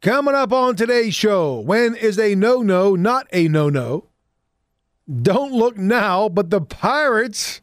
[0.00, 4.06] Coming up on today's show, when is a no no not a no no?
[5.10, 7.60] Don't look now, but the Pirates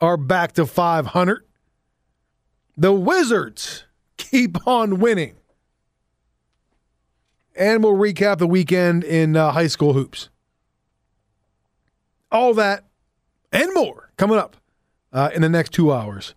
[0.00, 1.44] are back to 500.
[2.76, 3.84] The Wizards
[4.18, 5.36] keep on winning.
[7.54, 10.28] And we'll recap the weekend in uh, high school hoops.
[12.30, 12.84] All that
[13.50, 14.58] and more coming up
[15.10, 16.34] uh, in the next two hours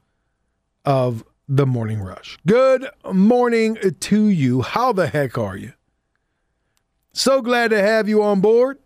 [0.86, 2.38] of the morning rush.
[2.45, 4.61] Good morning to you.
[4.61, 5.73] How the heck are you?
[7.11, 8.78] So glad to have you on board.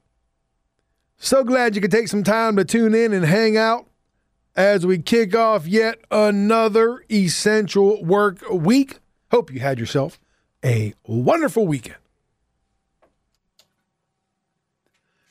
[1.17, 3.87] So glad you could take some time to tune in and hang out
[4.55, 8.99] as we kick off yet another essential work week.
[9.29, 10.19] Hope you had yourself
[10.63, 11.97] a wonderful weekend.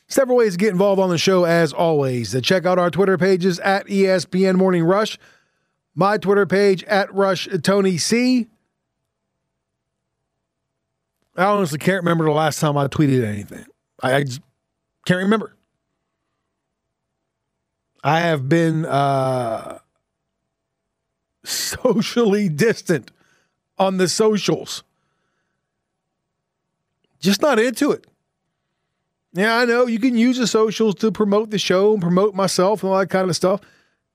[0.06, 2.38] Several ways to get involved on the show, as always.
[2.42, 5.18] Check out our Twitter pages at ESPN Morning Rush
[5.94, 8.48] my Twitter page at Rush Tony C.
[11.36, 13.64] I honestly can't remember the last time I tweeted anything.
[14.02, 14.24] I, I
[15.06, 15.56] can't remember.
[18.04, 19.78] I have been uh,
[21.44, 23.12] socially distant
[23.78, 24.82] on the socials.
[27.20, 28.06] Just not into it.
[29.32, 32.82] Yeah, I know you can use the socials to promote the show and promote myself
[32.82, 33.60] and all that kind of stuff.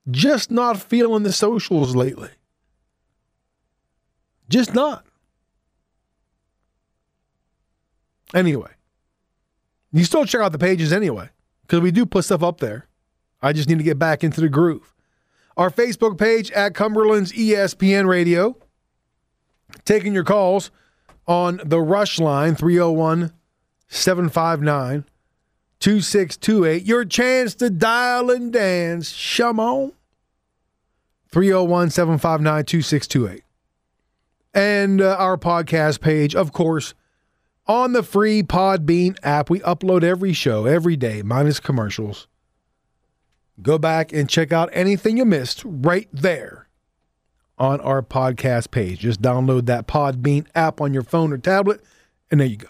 [0.09, 2.29] Just not feeling the socials lately.
[4.49, 5.05] Just not.
[8.33, 8.71] Anyway,
[9.91, 11.29] you still check out the pages anyway,
[11.61, 12.87] because we do put stuff up there.
[13.41, 14.93] I just need to get back into the groove.
[15.55, 18.57] Our Facebook page at Cumberland's ESPN Radio.
[19.85, 20.71] Taking your calls
[21.27, 23.33] on the Rush line 301
[23.89, 25.05] 759
[25.79, 26.83] 2628.
[26.85, 29.11] Your chance to dial and dance.
[29.11, 29.93] Shum on.
[31.31, 33.43] 301 759 2628.
[34.53, 36.93] And uh, our podcast page, of course,
[37.67, 39.49] on the free Podbean app.
[39.49, 42.27] We upload every show every day, minus commercials.
[43.61, 46.67] Go back and check out anything you missed right there
[47.57, 48.99] on our podcast page.
[48.99, 51.81] Just download that Podbean app on your phone or tablet,
[52.29, 52.67] and there you go.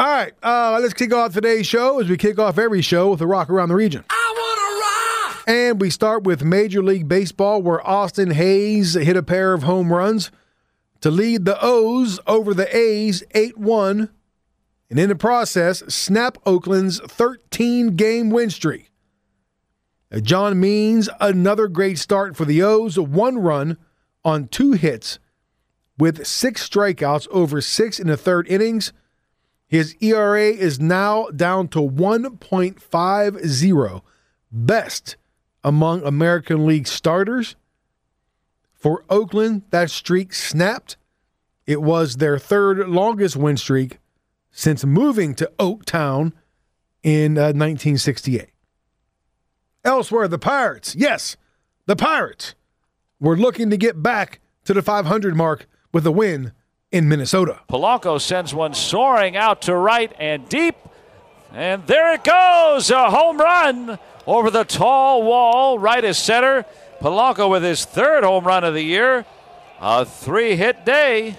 [0.00, 3.20] All right, uh, let's kick off today's show as we kick off every show with
[3.20, 4.02] a rock around the region.
[4.08, 5.44] I want to rock.
[5.46, 9.92] And we start with Major League Baseball, where Austin Hays hit a pair of home
[9.92, 10.30] runs
[11.02, 14.08] to lead the O's over the A's 8 1,
[14.88, 18.90] and in the process, snap Oakland's 13 game win streak.
[20.22, 23.76] John Means, another great start for the O's, one run
[24.24, 25.18] on two hits
[25.98, 28.94] with six strikeouts over six in the third innings.
[29.70, 34.02] His ERA is now down to 1.50,
[34.50, 35.16] best
[35.62, 37.54] among American League starters.
[38.74, 40.96] For Oakland, that streak snapped.
[41.66, 44.00] It was their third longest win streak
[44.50, 46.32] since moving to Oaktown
[47.04, 48.48] in uh, 1968.
[49.84, 51.36] Elsewhere, the Pirates, yes,
[51.86, 52.56] the Pirates
[53.20, 56.50] were looking to get back to the 500 mark with a win
[56.92, 57.60] in Minnesota.
[57.68, 60.76] Polanco sends one soaring out to right and deep.
[61.52, 66.64] And there it goes, a home run over the tall wall, right as center.
[67.00, 69.24] Polanco with his third home run of the year.
[69.80, 71.38] A three hit day.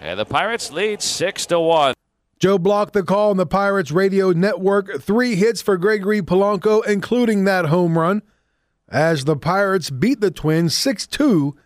[0.00, 1.94] And the Pirates lead 6 to 1.
[2.38, 5.00] Joe blocked the call on the Pirates radio network.
[5.00, 8.22] Three hits for Gregory Polanco, including that home run,
[8.88, 11.56] as the Pirates beat the Twins 6 2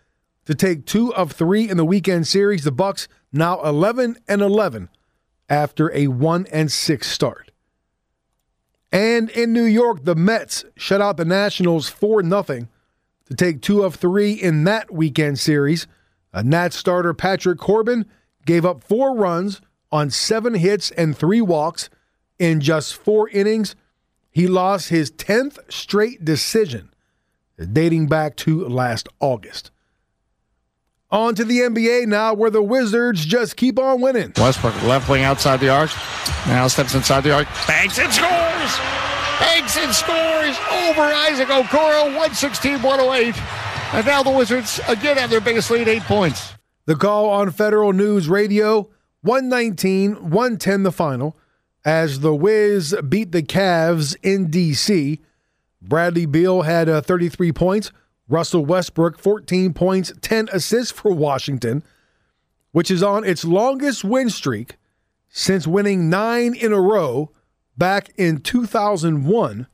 [0.45, 2.63] to take two of three in the weekend series.
[2.63, 4.89] The Bucks now 11 and 11
[5.47, 7.51] after a 1 and 6 start.
[8.91, 13.83] And in New York, the Mets shut out the Nationals 4 0 to take two
[13.83, 15.87] of three in that weekend series.
[16.33, 18.05] A Nat starter, Patrick Corbin,
[18.45, 19.61] gave up four runs
[19.91, 21.89] on seven hits and three walks
[22.39, 23.75] in just four innings.
[24.31, 26.91] He lost his 10th straight decision,
[27.71, 29.71] dating back to last August.
[31.11, 34.31] On to the NBA now, where the Wizards just keep on winning.
[34.37, 35.89] Westbrook, left wing outside the arc.
[36.45, 37.47] Now steps inside the arc.
[37.67, 38.79] Banks and scores!
[39.39, 40.55] Banks and scores
[40.87, 43.35] over Isaac Okoro, 116 108.
[43.93, 46.53] And now the Wizards again have their biggest lead, eight points.
[46.85, 48.89] The call on Federal News Radio
[49.21, 51.35] 119 110 the final
[51.83, 55.19] as the Wiz beat the Cavs in D.C.
[55.81, 57.91] Bradley Beal had uh, 33 points.
[58.29, 61.83] Russell Westbrook, 14 points, 10 assists for Washington,
[62.71, 64.77] which is on its longest win streak
[65.29, 67.31] since winning nine in a row
[67.77, 69.67] back in 2001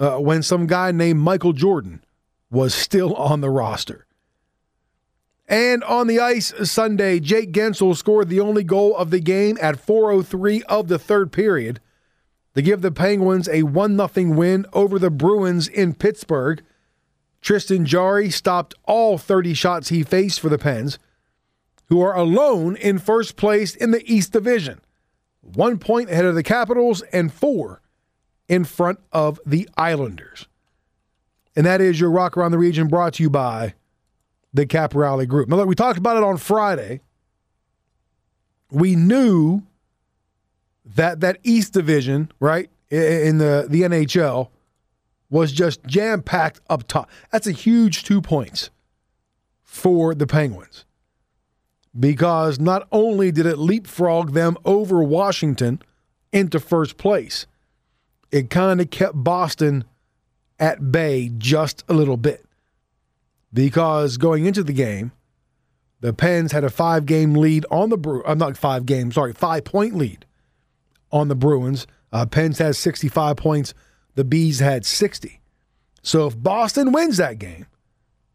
[0.00, 2.02] uh, when some guy named Michael Jordan
[2.50, 4.06] was still on the roster.
[5.48, 9.84] And on the ice Sunday, Jake Guentzel scored the only goal of the game at
[9.84, 11.80] 4:03 of the third period
[12.54, 16.62] to give the Penguins a 1-0 win over the Bruins in Pittsburgh.
[17.40, 20.98] Tristan Jarry stopped all 30 shots he faced for the Pens,
[21.86, 24.80] who are alone in first place in the East Division.
[25.40, 27.80] 1 point ahead of the Capitals and 4
[28.48, 30.46] in front of the Islanders.
[31.56, 33.74] And that is your Rock Around the Region brought to you by
[34.52, 35.48] the Cap Rally Group.
[35.48, 37.00] Now, look, we talked about it on Friday.
[38.70, 39.62] We knew
[40.84, 44.48] that that East Division, right, in the, the NHL,
[45.30, 47.10] was just jam packed up top.
[47.30, 48.70] That's a huge two points
[49.62, 50.84] for the Penguins
[51.98, 55.82] because not only did it leapfrog them over Washington
[56.32, 57.46] into first place,
[58.30, 59.84] it kind of kept Boston
[60.58, 62.44] at bay just a little bit.
[63.52, 65.12] Because going into the game,
[66.00, 68.22] the Pens had a five game lead on the Brew.
[68.24, 70.26] I'm uh, not five games, sorry, five point lead
[71.10, 71.86] on the Bruins.
[72.12, 73.74] Uh, Pens has 65 points.
[74.18, 75.40] The Bees had 60.
[76.02, 77.66] So if Boston wins that game,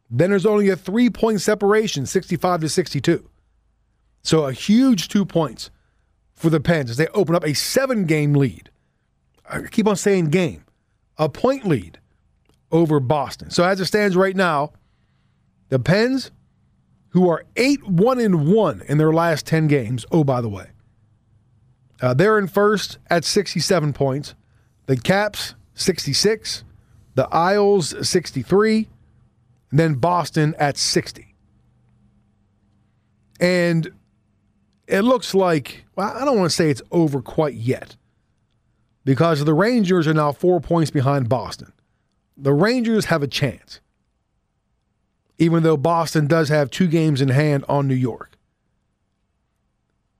[0.10, 3.30] then there's only a three point separation, 65 to 62.
[4.22, 5.72] So a huge two points
[6.36, 8.70] for the Pens as they open up a seven game lead.
[9.46, 10.64] I keep on saying game,
[11.18, 12.00] a point lead
[12.72, 13.50] over Boston.
[13.50, 14.72] So as it stands right now,
[15.68, 16.32] the Pens,
[17.10, 20.68] who are 8 1 and 1 in their last 10 games, oh, by the way,
[22.02, 24.34] uh, they're in first at 67 points.
[24.86, 26.64] The Caps, 66.
[27.16, 28.88] The Isles, 63.
[29.72, 31.36] And then Boston at 60.
[33.40, 33.92] And
[34.88, 37.96] it looks like, well, I don't want to say it's over quite yet
[39.06, 41.74] because the Rangers are now four points behind Boston.
[42.38, 43.80] The Rangers have a chance,
[45.38, 48.38] even though Boston does have two games in hand on New York.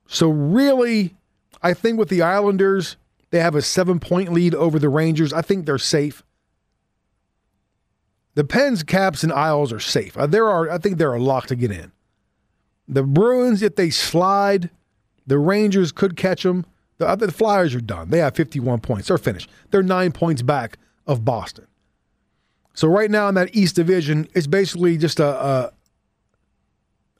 [0.06, 1.14] So, really,
[1.62, 2.96] I think with the Islanders,
[3.34, 5.32] they have a seven point lead over the Rangers.
[5.32, 6.22] I think they're safe.
[8.34, 10.16] The Pens, Caps, and Isles are safe.
[10.16, 11.90] Uh, there are, I think they're a lock to get in.
[12.86, 14.70] The Bruins, if they slide,
[15.26, 16.64] the Rangers could catch them.
[16.98, 18.10] The, the Flyers are done.
[18.10, 19.08] They have 51 points.
[19.08, 19.50] They're finished.
[19.72, 21.66] They're nine points back of Boston.
[22.72, 25.72] So right now in that East Division, it's basically just a, a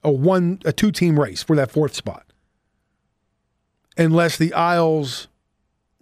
[0.04, 2.24] a one a two team race for that fourth spot.
[3.96, 5.26] Unless the Isles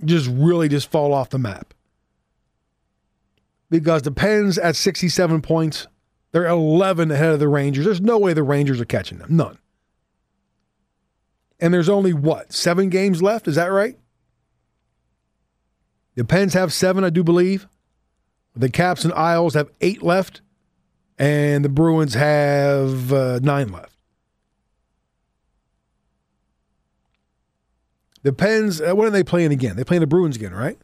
[0.05, 1.75] just really just fall off the map.
[3.71, 5.87] Because the Pens at 67 points,
[6.33, 7.85] they're 11 ahead of the Rangers.
[7.85, 9.37] There's no way the Rangers are catching them.
[9.37, 9.59] None.
[11.61, 13.47] And there's only what, seven games left?
[13.47, 13.97] Is that right?
[16.17, 17.69] The Pens have seven, I do believe.
[18.55, 20.43] The Caps and Isles have eight left.
[21.19, 23.92] And the Bruins have uh, nine left.
[28.23, 29.77] The Pens, uh, when are they playing again?
[29.77, 30.79] They playing the Bruins again, right?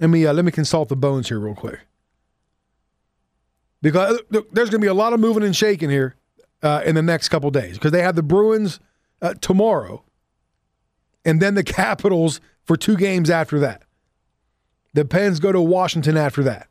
[0.00, 1.80] Let me uh, let me consult the bones here real quick
[3.82, 6.16] because uh, there's going to be a lot of moving and shaking here
[6.62, 8.80] uh, in the next couple days because they have the Bruins
[9.22, 10.02] uh, tomorrow,
[11.24, 13.82] and then the Capitals for two games after that.
[14.94, 16.68] The Pens go to Washington after that.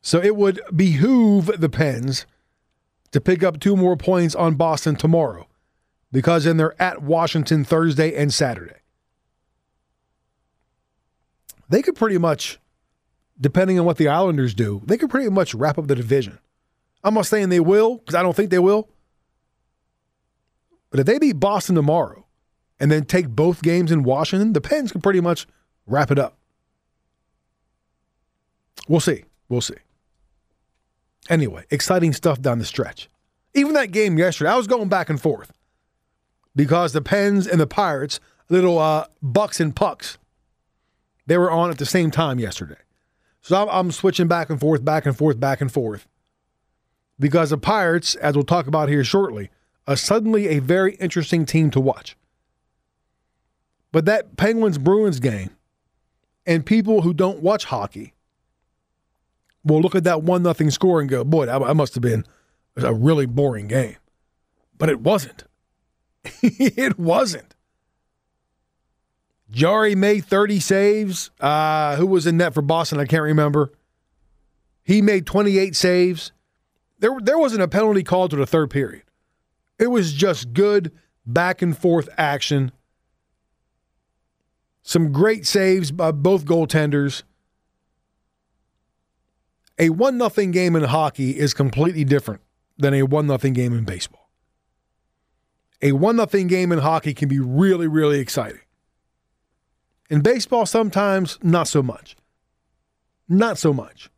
[0.00, 2.24] So it would behoove the Pens
[3.10, 5.47] to pick up two more points on Boston tomorrow
[6.12, 8.76] because then they're at Washington Thursday and Saturday.
[11.68, 12.58] They could pretty much
[13.40, 16.38] depending on what the Islanders do, they could pretty much wrap up the division.
[17.04, 18.88] I'm not saying they will, because I don't think they will.
[20.90, 22.26] But if they beat Boston tomorrow
[22.80, 25.46] and then take both games in Washington, the Pens can pretty much
[25.86, 26.36] wrap it up.
[28.88, 29.24] We'll see.
[29.48, 29.74] We'll see.
[31.28, 33.08] Anyway, exciting stuff down the stretch.
[33.54, 35.52] Even that game yesterday, I was going back and forth
[36.58, 40.18] because the Pens and the Pirates, little uh, bucks and pucks,
[41.24, 42.80] they were on at the same time yesterday.
[43.42, 46.08] So I'm, I'm switching back and forth, back and forth, back and forth.
[47.16, 49.50] Because the Pirates, as we'll talk about here shortly,
[49.86, 52.16] are suddenly a very interesting team to watch.
[53.92, 55.50] But that Penguins Bruins game,
[56.44, 58.14] and people who don't watch hockey
[59.62, 62.24] will look at that one nothing score and go, "Boy, that must have been
[62.76, 63.96] a really boring game."
[64.76, 65.44] But it wasn't.
[66.42, 67.54] it wasn't.
[69.50, 71.30] Jarry made 30 saves.
[71.40, 73.00] Uh, who was in net for Boston?
[73.00, 73.72] I can't remember.
[74.82, 76.32] He made 28 saves.
[76.98, 79.04] There, there wasn't a penalty called to the third period.
[79.78, 80.92] It was just good
[81.24, 82.72] back and forth action.
[84.82, 87.22] Some great saves by both goaltenders.
[89.78, 92.40] A 1 nothing game in hockey is completely different
[92.78, 94.17] than a 1 0 game in baseball.
[95.80, 98.60] A 1 0 game in hockey can be really, really exciting.
[100.10, 102.16] In baseball, sometimes not so much.
[103.28, 104.10] Not so much.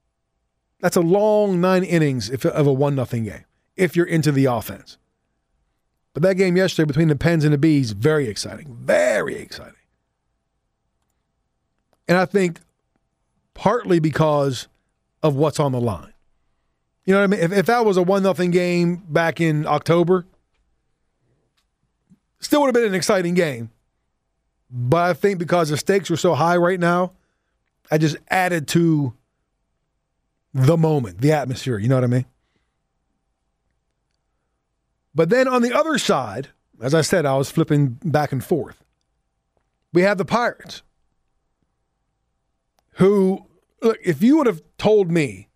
[0.81, 3.45] That's a long nine innings if, of a 1 0 game
[3.77, 4.99] if you're into the offense.
[6.13, 8.77] But that game yesterday between the Pens and the Bees, very exciting.
[8.81, 9.75] Very exciting.
[12.09, 12.61] And I think
[13.55, 14.69] partly because
[15.23, 16.13] of what's on the line.
[17.05, 17.41] You know what I mean?
[17.41, 20.27] If, if that was a 1 0 game back in October,
[22.41, 23.71] still would have been an exciting game.
[24.71, 27.13] But I think because the stakes are so high right now,
[27.91, 29.15] I just added to
[30.55, 31.79] the moment, the atmosphere.
[31.79, 32.25] You know what I mean?
[35.15, 36.49] But then on the other side,
[36.81, 38.85] as I said, I was flipping back and forth.
[39.93, 40.83] We have the Pirates,
[42.95, 43.47] who,
[43.83, 45.49] look, if you would have told me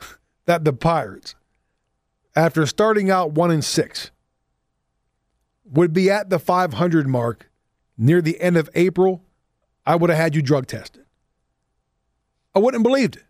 [0.46, 1.34] that the Pirates,
[2.34, 4.10] after starting out one and six,
[5.70, 7.50] would be at the 500 mark
[7.98, 9.22] near the end of April,
[9.84, 11.04] I would have had you drug tested.
[12.54, 13.24] I wouldn't have believed it.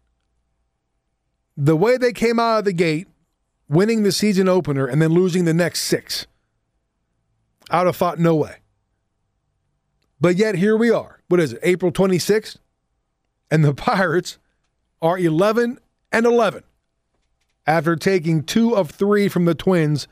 [1.56, 3.08] The way they came out of the gate,
[3.68, 6.26] winning the season opener and then losing the next six,
[7.70, 8.56] I would have thought, no way.
[10.20, 11.20] But yet here we are.
[11.28, 12.56] What is it, April 26th?
[13.50, 14.38] And the Pirates
[15.02, 15.78] are 11
[16.12, 16.62] and 11
[17.66, 20.06] after taking two of three from the Twins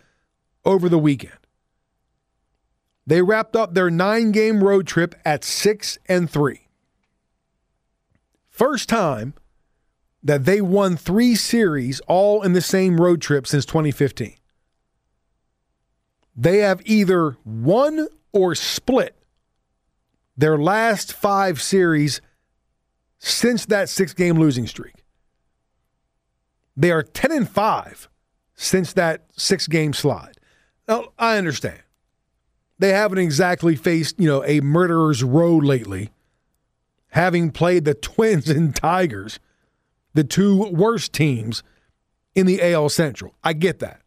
[0.64, 1.43] over the weekend.
[3.06, 6.68] They wrapped up their nine game road trip at six and three.
[8.48, 9.34] First time
[10.22, 14.36] that they won three series all in the same road trip since 2015.
[16.34, 19.14] They have either won or split
[20.36, 22.20] their last five series
[23.18, 25.04] since that six game losing streak.
[26.76, 28.08] They are 10 and 5
[28.56, 30.38] since that six game slide.
[30.88, 31.83] Now, I understand
[32.84, 36.10] they haven't exactly faced, you know, a murderer's row lately,
[37.12, 39.40] having played the Twins and Tigers,
[40.12, 41.62] the two worst teams
[42.34, 43.32] in the AL Central.
[43.42, 44.02] I get that.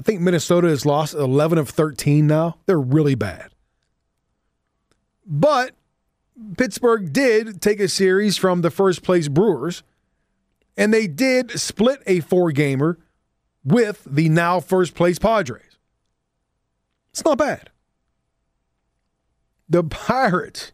[0.00, 2.56] I think Minnesota has lost 11 of 13 now.
[2.66, 3.52] They're really bad.
[5.24, 5.76] But
[6.56, 9.84] Pittsburgh did take a series from the first place Brewers,
[10.76, 12.98] and they did split a four gamer
[13.62, 15.69] with the now first place Padres.
[17.12, 17.70] It's not bad.
[19.68, 20.72] The Pirates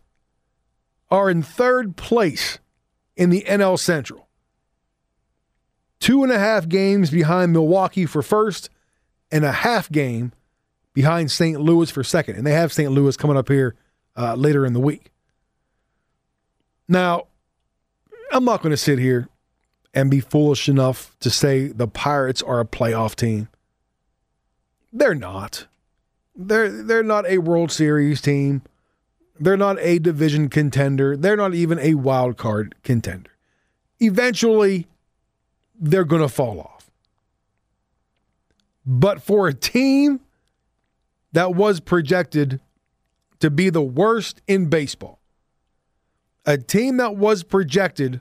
[1.11, 2.59] are in third place
[3.17, 4.29] in the NL Central.
[6.01, 8.71] Two and a half games behind Milwaukee for first,
[9.31, 10.33] and a half game
[10.93, 11.61] behind St.
[11.61, 12.37] Louis for second.
[12.37, 12.91] And they have St.
[12.91, 13.75] Louis coming up here
[14.17, 15.11] uh, later in the week.
[16.89, 17.27] Now,
[18.33, 19.29] I'm not going to sit here
[19.93, 23.49] and be foolish enough to say the Pirates are a playoff team.
[24.93, 25.67] They're not.
[26.37, 28.63] They're they're not a World Series team.
[29.39, 31.17] They're not a division contender.
[31.17, 33.31] They're not even a wild card contender.
[34.01, 34.87] Eventually,
[35.79, 36.91] they're going to fall off.
[38.87, 40.21] But for a team
[41.33, 42.61] that was projected
[43.41, 45.21] to be the worst in baseball,
[46.47, 48.21] a team that was projected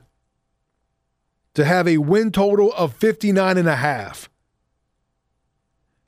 [1.54, 4.28] to have a win total of 59 and a half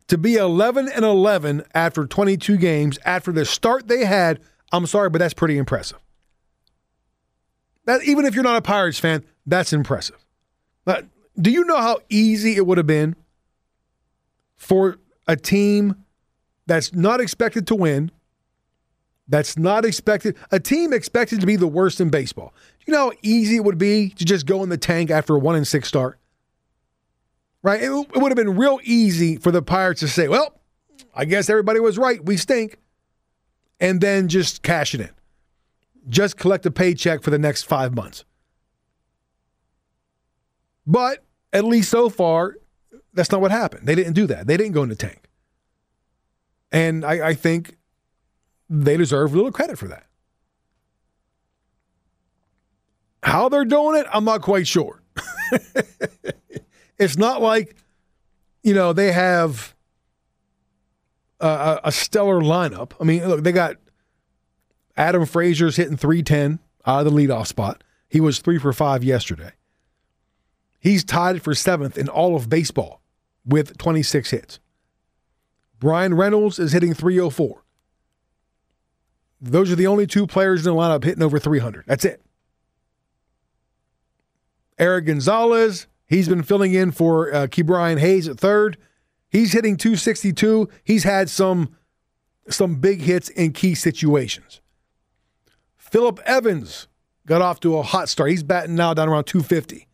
[0.08, 4.40] to be 11 and 11 after 22 games after the start they had,
[4.72, 5.98] I'm sorry, but that's pretty impressive.
[7.84, 10.16] That even if you're not a Pirates fan, that's impressive.
[11.40, 13.14] Do you know how easy it would have been
[14.56, 14.98] for
[15.28, 16.04] a team
[16.66, 18.10] that's not expected to win,
[19.28, 22.52] that's not expected, a team expected to be the worst in baseball?
[22.80, 25.36] Do you know how easy it would be to just go in the tank after
[25.36, 26.18] a one and six start?
[27.62, 27.82] Right?
[27.82, 30.58] It, it would have been real easy for the Pirates to say, well,
[31.14, 32.24] I guess everybody was right.
[32.24, 32.78] We stink.
[33.80, 35.10] And then just cash it in.
[36.08, 38.24] Just collect a paycheck for the next five months.
[40.86, 41.22] But
[41.52, 42.56] at least so far,
[43.12, 43.86] that's not what happened.
[43.86, 44.46] They didn't do that.
[44.46, 45.28] They didn't go in the tank.
[46.72, 47.76] And I, I think
[48.68, 50.06] they deserve a little credit for that.
[53.22, 55.02] How they're doing it, I'm not quite sure.
[56.98, 57.76] It's not like,
[58.62, 59.74] you know, they have
[61.40, 62.92] a, a stellar lineup.
[63.00, 63.76] I mean, look, they got
[64.96, 67.84] Adam Frazier's hitting 310 out of the leadoff spot.
[68.08, 69.52] He was three for five yesterday.
[70.80, 73.02] He's tied for seventh in all of baseball
[73.44, 74.60] with 26 hits.
[75.78, 77.62] Bryan Reynolds is hitting 304.
[79.40, 81.84] Those are the only two players in the lineup hitting over 300.
[81.86, 82.22] That's it.
[84.78, 88.78] Erik Gonzalez He's been filling in for uh, Ke'Bryan Hayes at third.
[89.28, 90.68] He's hitting 262.
[90.82, 91.76] He's had some
[92.48, 94.62] some big hits in key situations.
[95.76, 96.88] Philip Evans
[97.26, 98.30] got off to a hot start.
[98.30, 99.86] He's batting now down around 250.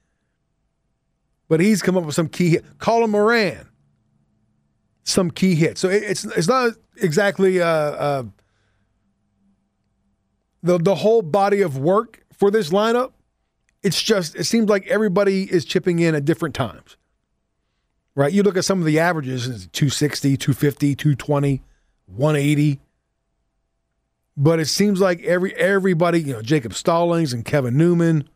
[1.48, 2.64] But he's come up with some key hit.
[2.78, 3.68] Colin Moran,
[5.02, 5.80] some key hits.
[5.80, 8.22] So it's it's not exactly uh, uh,
[10.62, 13.13] the the whole body of work for this lineup.
[13.84, 16.96] It's just it seems like everybody is chipping in at different times.
[18.14, 18.32] Right?
[18.32, 21.62] You look at some of the averages, it's 260, 250, 220,
[22.06, 22.80] 180.
[24.36, 28.26] But it seems like every everybody, you know, Jacob Stallings and Kevin Newman,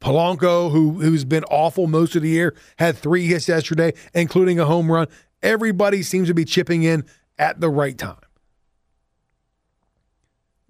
[0.00, 4.64] Polanco, who who's been awful most of the year, had three hits yesterday, including a
[4.64, 5.06] home run.
[5.42, 7.04] Everybody seems to be chipping in
[7.38, 8.16] at the right time.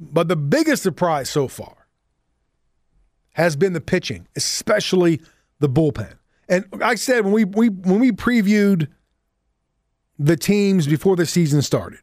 [0.00, 1.79] But the biggest surprise so far
[3.40, 5.20] has been the pitching, especially
[5.58, 6.14] the bullpen.
[6.48, 8.88] And I said when we, we when we previewed
[10.18, 12.00] the teams before the season started,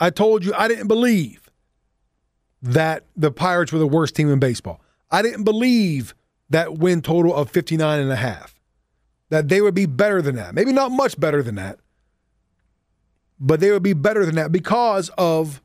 [0.00, 1.50] I told you I didn't believe
[2.62, 4.80] that the Pirates were the worst team in baseball.
[5.10, 6.14] I didn't believe
[6.50, 8.54] that win total of 59 and a half.
[9.28, 10.54] That they would be better than that.
[10.54, 11.78] Maybe not much better than that.
[13.38, 15.60] But they would be better than that because of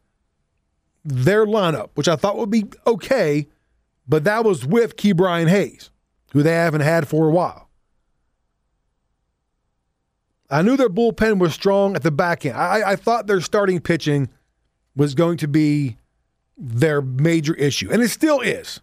[1.06, 3.48] their lineup, which I thought would be okay,
[4.12, 5.90] but that was with Ke'Bryan Hayes,
[6.34, 7.70] who they haven't had for a while.
[10.50, 12.58] I knew their bullpen was strong at the back end.
[12.58, 14.28] I, I thought their starting pitching
[14.98, 15.96] was going to be
[16.58, 18.82] their major issue, and it still is.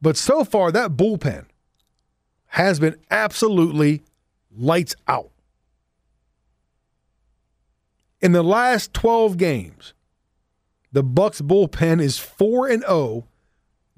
[0.00, 1.46] But so far, that bullpen
[2.46, 4.04] has been absolutely
[4.56, 5.32] lights out.
[8.20, 9.94] In the last 12 games,
[10.92, 13.26] the Bucks bullpen is 4 and 0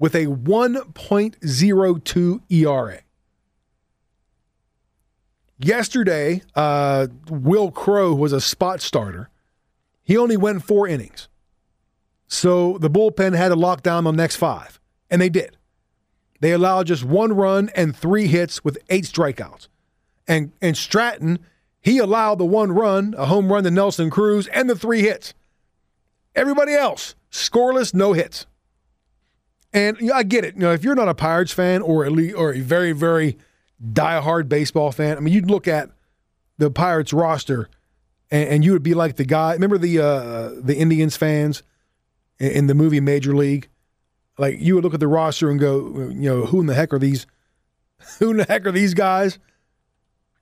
[0.05, 2.99] with a 1.02 ERA.
[5.57, 9.31] Yesterday, uh, Wil Crowe was a spot starter.
[10.03, 11.27] He only went four innings.
[12.27, 15.57] So the bullpen had to lock down the next five, and they did.
[16.39, 19.69] They allowed just one run and three hits with eight strikeouts.
[20.27, 21.39] And, and Stratton,
[21.81, 25.33] he allowed the one run, a home run to Nelson Cruz, and the three hits.
[26.35, 28.45] Everybody else, scoreless, no hits.
[29.75, 30.55] And you know, I get it.
[30.55, 33.37] You know, if you're not a Pirates fan or a, or a very, very
[33.83, 35.89] diehard baseball fan, I mean, you'd look at
[36.57, 37.69] the Pirates roster
[38.31, 39.51] and, and you would be like the guy.
[39.51, 41.61] Remember the uh, the Indians fans
[42.39, 43.67] in, in the movie Major League?
[44.37, 46.93] Like you would look at the roster and go, you know, who in the heck
[46.93, 47.27] are these?
[48.19, 49.39] Who in the heck are these guys?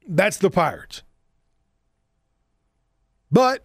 [0.08, 1.04] That's the Pirates.
[3.32, 3.63] But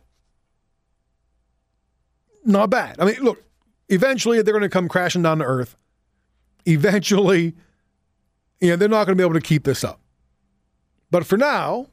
[2.45, 2.97] not bad.
[3.01, 3.43] I mean, look,
[3.89, 5.77] eventually they're going to come crashing down to earth.
[6.67, 7.55] Eventually,
[8.61, 10.01] you know, they're not going to be able to keep this up.
[11.11, 11.87] But for now,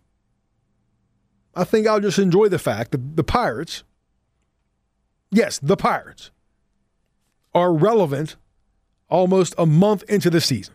[1.55, 3.83] I think I'll just enjoy the fact that the Pirates,
[5.31, 6.31] yes, the Pirates,
[7.53, 8.35] are relevant
[9.09, 10.73] almost a month into the season.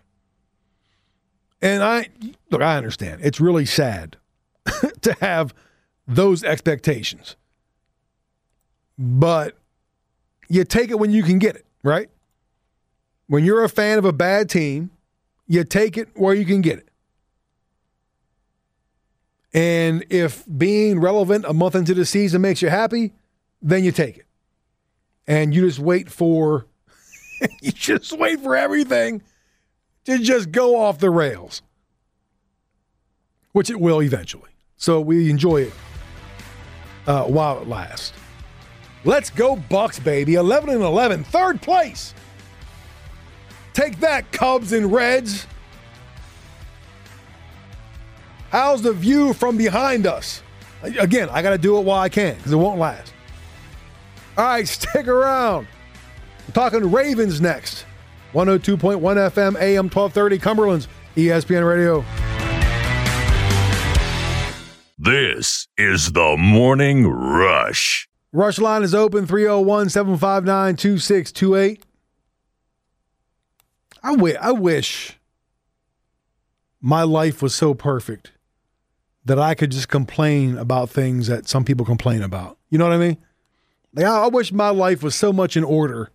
[1.61, 2.09] And I,
[2.51, 3.21] look, I understand.
[3.23, 4.17] It's really sad
[5.03, 5.53] to have
[6.07, 7.37] those expectations.
[8.99, 9.57] But
[10.51, 12.11] you take it when you can get it, right?
[13.29, 14.91] When you're a fan of a bad team,
[15.47, 16.89] you take it where you can get it.
[19.55, 23.13] And if being relevant a month into the season makes you happy,
[23.63, 24.27] then you take it.
[25.27, 26.67] And you just wait for
[27.63, 29.23] you just wait for everything
[30.05, 31.63] to just go off the rails.
[33.53, 34.51] Which it will eventually.
[34.77, 35.73] So we enjoy it
[37.07, 38.13] uh, while it lasts.
[39.05, 40.35] Let's go Bucks, baby.
[40.35, 42.15] 11 and 11, third place.
[43.73, 45.47] Take that, Cubs and Reds.
[48.51, 50.43] How's the view from behind us?
[50.83, 53.13] Again, I got to do it while I can because it won't last.
[54.37, 55.69] All right, stick around.
[56.49, 57.85] We're talking Ravens next.
[58.33, 62.05] 102.1 FM, AM 1230, Cumberland's ESPN Radio.
[64.99, 68.10] This is the Morning Rush.
[68.33, 71.85] Rush line is open 301 759 2628.
[74.03, 75.19] I, w- I wish
[76.81, 78.33] my life was so perfect
[79.25, 82.57] that I could just complain about things that some people complain about.
[82.71, 83.19] You know what I mean?
[83.95, 86.11] Like, I, I wish my life was so much in order.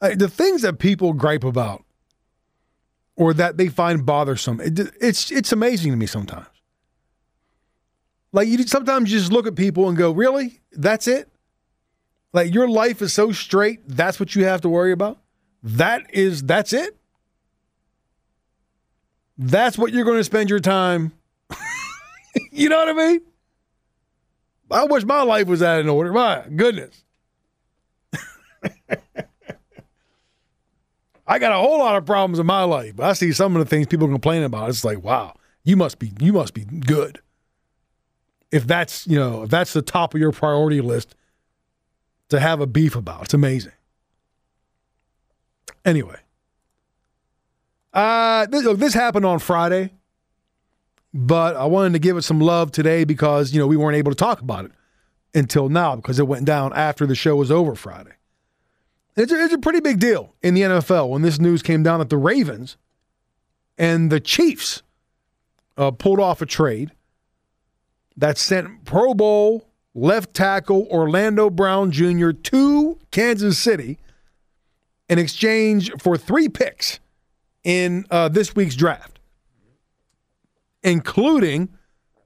[0.00, 1.84] Like, the things that people gripe about
[3.16, 6.46] or that they find bothersome, it, it's, it's amazing to me sometimes.
[8.32, 10.60] Like you sometimes you just look at people and go, "Really?
[10.76, 11.28] That's it?"
[12.36, 15.18] Like your life is so straight, that's what you have to worry about?
[15.62, 16.94] That is that's it?
[19.38, 21.12] That's what you're going to spend your time.
[22.52, 23.20] you know what I mean?
[24.70, 26.12] I wish my life was that in order.
[26.12, 27.04] My goodness.
[31.26, 33.64] I got a whole lot of problems in my life, but I see some of
[33.64, 34.68] the things people complain about.
[34.68, 35.34] It's like, wow,
[35.64, 37.20] you must be you must be good.
[38.56, 41.14] If that's you know if that's the top of your priority list
[42.30, 43.72] to have a beef about, it's amazing.
[45.84, 46.16] Anyway,
[47.92, 49.92] uh, this, look, this happened on Friday,
[51.12, 54.10] but I wanted to give it some love today because you know we weren't able
[54.10, 54.72] to talk about it
[55.34, 58.12] until now because it went down after the show was over Friday.
[59.16, 61.98] It's a, it's a pretty big deal in the NFL when this news came down
[61.98, 62.78] that the Ravens
[63.76, 64.82] and the Chiefs
[65.76, 66.92] uh, pulled off a trade
[68.16, 72.30] that sent Pro Bowl left tackle Orlando Brown Jr.
[72.30, 73.98] to Kansas City
[75.08, 77.00] in exchange for three picks
[77.64, 79.18] in uh, this week's draft,
[80.82, 81.68] including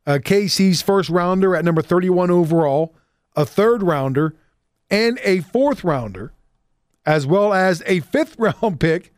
[0.06, 2.94] uh, KC's first rounder at number 31 overall,
[3.36, 4.36] a third rounder,
[4.90, 6.32] and a fourth rounder
[7.06, 9.12] as well as a fifth round pick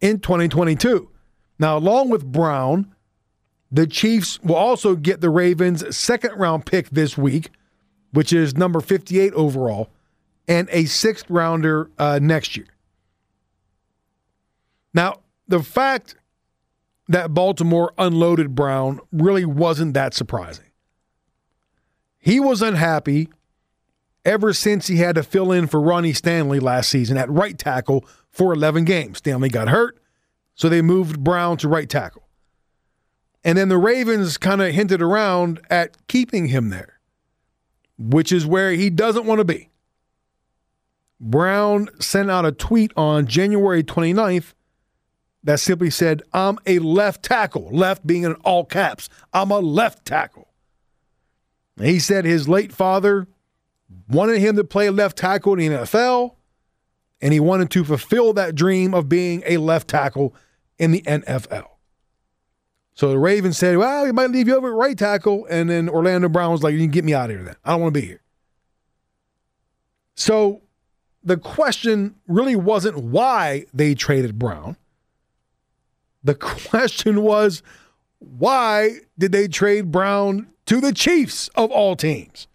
[0.00, 1.10] in 2022.
[1.58, 2.94] Now, along with Brown,
[3.70, 7.50] the Chiefs will also get the Ravens' second round pick this week,
[8.12, 9.88] which is number 58 overall,
[10.46, 12.68] and a sixth rounder uh, next year.
[14.94, 16.16] Now, the fact
[17.08, 20.64] that Baltimore unloaded Brown really wasn't that surprising.
[22.18, 23.28] He was unhappy
[24.24, 28.04] ever since he had to fill in for Ronnie Stanley last season at right tackle
[28.30, 29.18] for 11 games.
[29.18, 29.98] Stanley got hurt,
[30.54, 32.25] so they moved Brown to right tackle.
[33.46, 36.98] And then the Ravens kind of hinted around at keeping him there,
[37.96, 39.70] which is where he doesn't want to be.
[41.20, 44.52] Brown sent out a tweet on January 29th
[45.44, 49.08] that simply said, I'm a left tackle, left being in all caps.
[49.32, 50.48] I'm a left tackle.
[51.80, 53.28] he said his late father
[54.08, 56.34] wanted him to play left tackle in the NFL,
[57.20, 60.34] and he wanted to fulfill that dream of being a left tackle
[60.80, 61.75] in the NFL.
[62.96, 65.46] So the Ravens said, well, we might leave you over at right tackle.
[65.50, 67.56] And then Orlando Brown was like, you can get me out of here then.
[67.62, 68.22] I don't want to be here.
[70.14, 70.62] So
[71.22, 74.78] the question really wasn't why they traded Brown.
[76.24, 76.34] The
[76.70, 77.62] question was,
[78.18, 82.48] why did they trade Brown to the Chiefs of all teams?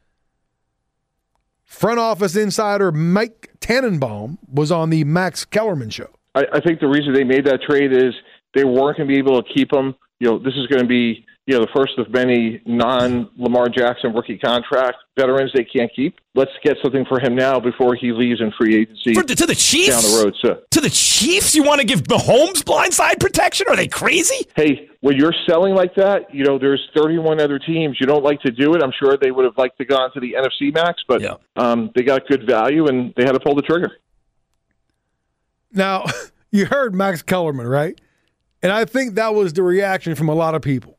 [1.64, 6.10] Front office insider Mike Tannenbaum was on the Max Kellerman show.
[6.34, 8.16] I, I think the reason they made that trade is
[8.56, 9.94] they weren't going to be able to keep him.
[10.22, 13.70] You know, this is going to be you know the first of many non Lamar
[13.70, 16.20] Jackson rookie contract veterans they can't keep.
[16.36, 19.16] Let's get something for him now before he leaves in free agency.
[19.16, 20.36] For, to the Chiefs down the road.
[20.40, 20.62] So.
[20.70, 23.66] To the Chiefs, you want to give Mahomes blindside protection?
[23.68, 24.46] Are they crazy?
[24.56, 27.98] Hey, when you're selling like that, you know there's 31 other teams.
[28.00, 28.84] You don't like to do it.
[28.84, 31.38] I'm sure they would have liked to go on to the NFC Max, but yeah.
[31.56, 33.92] um, they got good value and they had to pull the trigger.
[35.72, 36.06] Now,
[36.52, 38.00] you heard Max Kellerman, right?
[38.64, 40.98] And I think that was the reaction from a lot of people.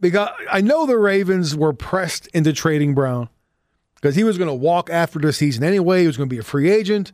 [0.00, 3.28] Because I know the Ravens were pressed into trading Brown
[3.94, 6.02] because he was going to walk after the season anyway.
[6.02, 7.12] He was going to be a free agent.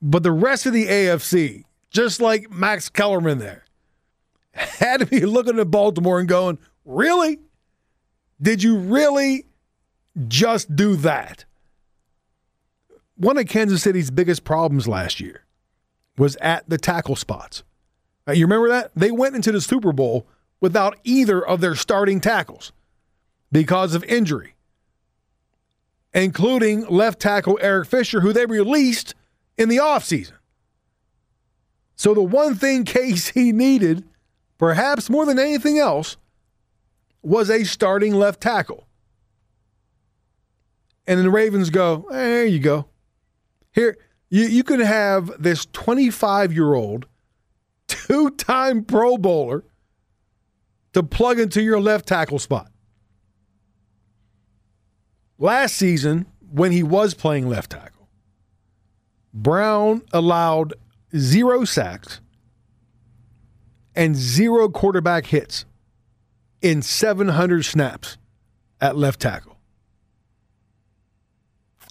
[0.00, 3.64] But the rest of the AFC, just like Max Kellerman there,
[4.52, 7.38] had to be looking at Baltimore and going, Really?
[8.40, 9.46] Did you really
[10.28, 11.44] just do that?
[13.16, 15.44] One of Kansas City's biggest problems last year
[16.20, 17.62] was at the tackle spots.
[18.26, 18.90] Now, you remember that?
[18.94, 20.26] They went into the Super Bowl
[20.60, 22.72] without either of their starting tackles
[23.50, 24.54] because of injury,
[26.12, 29.14] including left tackle Eric Fisher, who they released
[29.56, 30.34] in the offseason.
[31.96, 34.04] So the one thing KC needed,
[34.58, 36.18] perhaps more than anything else,
[37.22, 38.86] was a starting left tackle.
[41.06, 42.88] And then the Ravens go, there you go.
[43.72, 43.96] Here,
[44.30, 47.06] you, you can have this 25 year old,
[47.88, 49.64] two time Pro Bowler
[50.92, 52.70] to plug into your left tackle spot.
[55.38, 58.08] Last season, when he was playing left tackle,
[59.32, 60.74] Brown allowed
[61.16, 62.20] zero sacks
[63.94, 65.64] and zero quarterback hits
[66.60, 68.18] in 700 snaps
[68.80, 69.56] at left tackle.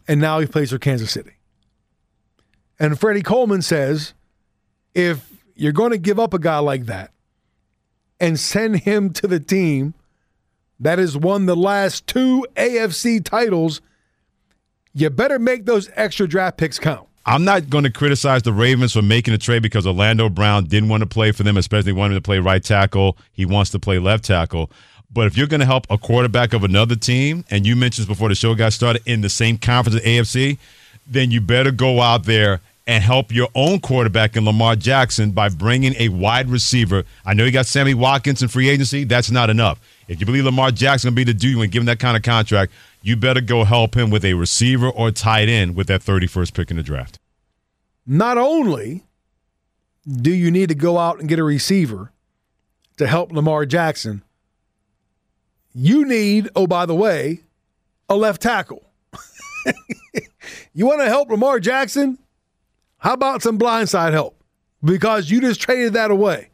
[0.08, 1.39] And now he plays for Kansas City.
[2.80, 4.14] And Freddie Coleman says
[4.94, 7.12] if you're going to give up a guy like that,
[8.20, 9.94] and send him to the team
[10.80, 13.82] that has won the last two AFC titles,
[14.94, 17.08] you better make those extra draft picks count.
[17.26, 20.90] I'm not going to criticize the Ravens for making a trade because Orlando Brown didn't
[20.90, 23.18] want to play for them, especially wanting to play right tackle.
[23.34, 24.72] He wants to play left tackle.
[25.12, 28.16] But if you're going to help a quarterback of another team, and you mentioned this
[28.16, 30.58] before the show got started, in the same conference as AFC,
[31.06, 35.48] then you better go out there and help your own quarterback in Lamar Jackson by
[35.48, 37.04] bringing a wide receiver.
[37.24, 39.04] I know you got Sammy Watkins in free agency.
[39.04, 39.80] That's not enough.
[40.08, 42.24] If you believe Lamar Jackson to be the dude and give him that kind of
[42.24, 42.72] contract,
[43.04, 46.72] you better go help him with a receiver or tight end with that 31st pick
[46.72, 47.20] in the draft.
[48.08, 49.04] Not only
[50.12, 52.12] do you need to go out and get a receiver
[52.98, 54.24] to help Lamar Jackson,
[55.76, 57.42] you need, oh, by the way,
[58.10, 58.82] a left tackle.
[60.74, 62.18] you want to help Lamar Jackson?
[63.00, 64.42] How about some blindside help?
[64.84, 66.50] Because you just traded that away.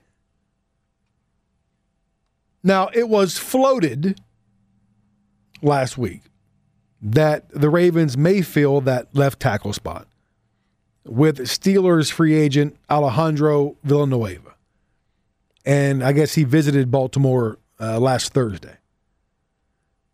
[2.64, 4.20] Now, it was floated
[5.62, 6.22] last week
[7.02, 10.08] that the Ravens may fill that left tackle spot
[11.04, 14.56] with Steelers free agent Alejandro Villanueva.
[15.64, 18.78] And I guess he visited Baltimore uh, last Thursday.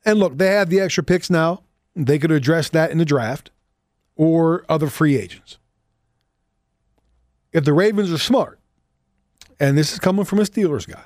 [0.04, 1.64] And look, they have the extra picks now.
[1.96, 3.52] They could address that in the draft
[4.16, 5.58] or other free agents.
[7.54, 8.60] If the Ravens are smart,
[9.60, 11.04] and this is coming from a Steelers guy,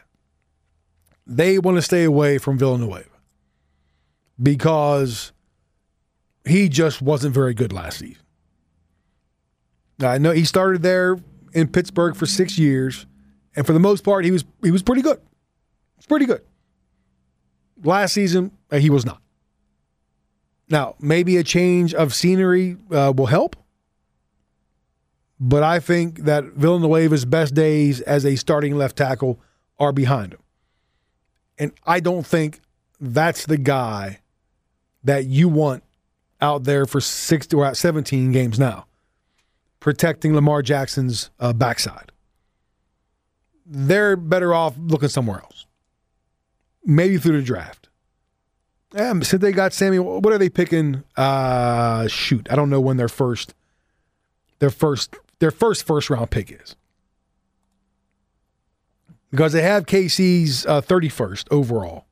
[1.26, 3.10] they want to stay away from Villanueva
[4.42, 5.32] because
[6.46, 8.22] he just wasn't very good last season.
[10.02, 11.18] I know he started there
[11.54, 13.06] in Pittsburgh for six years,
[13.56, 15.20] and for the most part, he was he was pretty good.
[15.98, 16.42] It's pretty good.
[17.84, 19.22] Last season, uh, he was not.
[20.70, 23.56] Now, maybe a change of scenery uh, will help,
[25.40, 29.40] but I think that Villanueva's best days as a starting left tackle
[29.80, 30.40] are behind him.
[31.58, 32.60] And I don't think
[33.00, 34.20] that's the guy
[35.04, 35.84] that you want
[36.42, 38.86] out there for 60 or 17 games now,
[39.80, 42.12] protecting Lamar Jackson's uh, backside.
[43.66, 45.66] They're better off looking somewhere else,
[46.84, 47.90] maybe through the draft.
[48.96, 51.04] Um, since they got Sammy, what are they picking?
[51.18, 53.54] Uh, shoot, I don't know when their first,
[54.60, 56.76] their first, their first first round pick is
[59.36, 62.06] because they have KC's uh, 31st overall.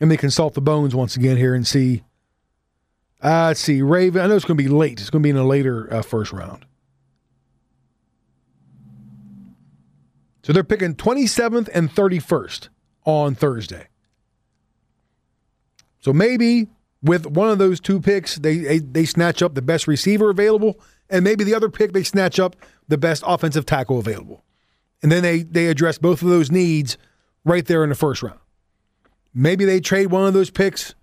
[0.00, 2.04] And they consult the bones once again here and see.
[3.22, 3.82] Uh, let's see.
[3.82, 5.00] Raven, I know it's going to be late.
[5.00, 6.64] It's going to be in a later uh, first round.
[10.42, 12.68] So they're picking 27th and 31st
[13.04, 13.88] on Thursday.
[16.00, 16.68] So maybe
[17.02, 20.80] with one of those two picks, they, they, they snatch up the best receiver available,
[21.10, 22.56] and maybe the other pick they snatch up
[22.88, 24.44] the best offensive tackle available.
[25.02, 26.98] And then they they address both of those needs
[27.44, 28.38] right there in the first round.
[29.34, 30.94] Maybe they trade one of those picks.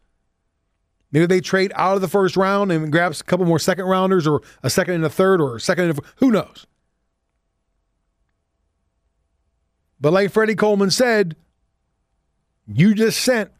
[1.11, 4.27] Maybe they trade out of the first round and grabs a couple more second rounders
[4.27, 6.65] or a second and a third or a second and a who knows.
[10.01, 11.37] But like Freddie Coleman said,
[12.67, 13.51] you just sent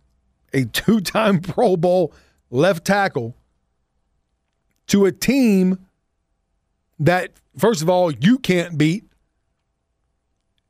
[0.54, 2.14] a two-time Pro Bowl
[2.50, 3.36] left tackle
[4.88, 5.85] to a team
[7.00, 9.06] that first of all you can't beat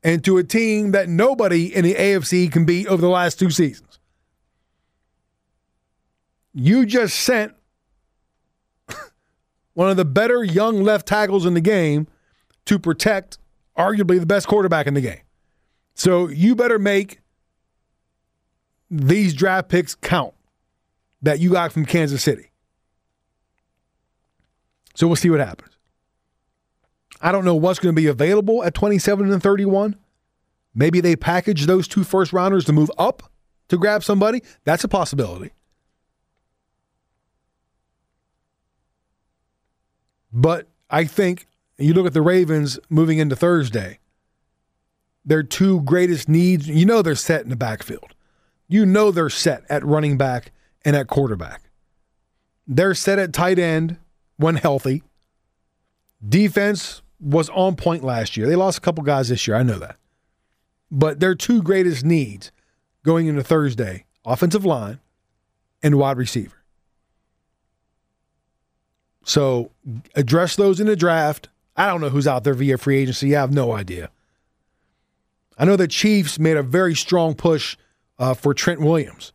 [0.02, 3.50] and to a team that nobody in the AFC can beat over the last two
[3.50, 3.98] seasons.
[6.54, 7.54] You just sent
[9.74, 12.06] one of the better young left tackles in the game
[12.66, 13.38] to protect
[13.76, 15.20] arguably the best quarterback in the game.
[15.94, 17.20] So you better make
[18.90, 20.34] these draft picks count
[21.22, 22.50] that you got from Kansas City.
[24.94, 25.75] So we'll see what happens.
[27.20, 29.96] I don't know what's going to be available at 27 and 31.
[30.74, 33.30] Maybe they package those two first rounders to move up
[33.68, 34.42] to grab somebody.
[34.64, 35.52] That's a possibility.
[40.32, 41.46] But I think
[41.78, 43.98] you look at the Ravens moving into Thursday,
[45.24, 48.14] their two greatest needs, you know they're set in the backfield.
[48.68, 50.52] You know they're set at running back
[50.84, 51.62] and at quarterback.
[52.66, 53.96] They're set at tight end
[54.36, 55.02] when healthy.
[56.26, 58.46] Defense was on point last year.
[58.46, 59.56] They lost a couple guys this year.
[59.56, 59.96] I know that.
[60.90, 62.52] But their two greatest needs
[63.04, 64.98] going into Thursday offensive line
[65.82, 66.64] and wide receiver.
[69.24, 69.70] So
[70.14, 71.48] address those in the draft.
[71.76, 73.36] I don't know who's out there via free agency.
[73.36, 74.10] I have no idea.
[75.58, 77.76] I know the Chiefs made a very strong push
[78.18, 79.32] uh, for Trent Williams,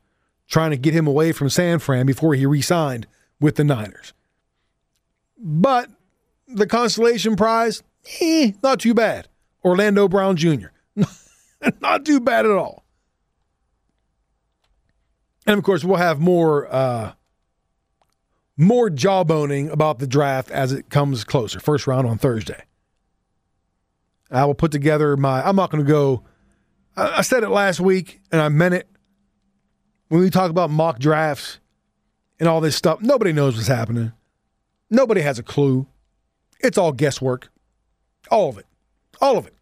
[0.47, 3.07] trying to get him away from San Fran before he re signed
[3.39, 4.13] with the Niners.
[5.37, 5.89] But
[6.53, 7.83] the consolation prize,
[8.19, 9.27] eh, not too bad.
[9.63, 10.67] Orlando Brown Jr.
[11.81, 12.83] not too bad at all.
[15.45, 17.13] And of course, we'll have more uh,
[18.57, 21.59] more jawboning about the draft as it comes closer.
[21.59, 22.63] First round on Thursday.
[24.29, 25.45] I will put together my.
[25.45, 26.23] I'm not going to go.
[26.95, 28.87] I, I said it last week, and I meant it.
[30.07, 31.59] When we talk about mock drafts
[32.39, 34.11] and all this stuff, nobody knows what's happening.
[34.89, 35.87] Nobody has a clue.
[36.63, 37.49] It's all guesswork.
[38.29, 38.65] All of it.
[39.19, 39.55] All of it.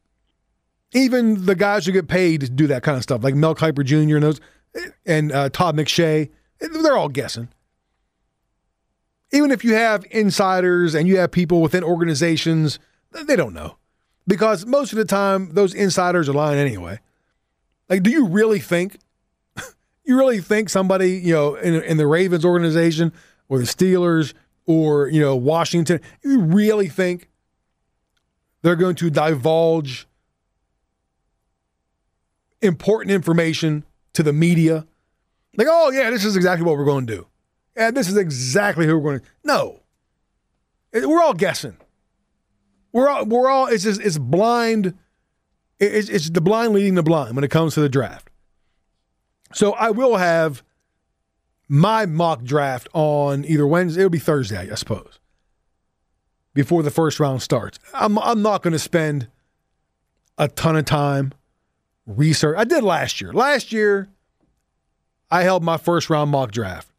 [0.94, 3.86] Even the guys who get paid to do that kind of stuff, like Mel Kiper
[3.86, 4.16] Jr.
[4.16, 4.42] and those,
[5.06, 7.50] and uh, Todd McShay, they're all guessing.
[9.32, 12.80] Even if you have insiders and you have people within organizations,
[13.12, 13.76] they don't know
[14.30, 17.00] because most of the time those insiders are lying anyway.
[17.90, 19.00] Like, do you really think?
[20.04, 23.12] you really think somebody, you know, in, in the Ravens organization
[23.50, 24.34] or the Steelers
[24.70, 27.28] or you know Washington, you really think
[28.62, 30.08] they're going to divulge
[32.62, 34.86] important information to the media?
[35.58, 37.28] Like, oh yeah, this is exactly what we're going to do.
[37.76, 39.26] And this is exactly who we're going to.
[39.44, 39.82] No,
[40.94, 41.76] we're all guessing.
[42.94, 43.66] We're all, we're all.
[43.66, 44.94] It's just it's blind.
[45.80, 48.30] It's, it's the blind leading the blind when it comes to the draft.
[49.52, 50.62] So I will have
[51.70, 54.02] my mock draft on either Wednesday.
[54.02, 55.20] It'll be Thursday, I suppose,
[56.54, 57.80] before the first round starts.
[57.94, 59.28] I'm I'm not going to spend
[60.38, 61.32] a ton of time
[62.08, 62.56] research.
[62.58, 63.32] I did last year.
[63.32, 64.10] Last year,
[65.30, 66.90] I held my first round mock draft,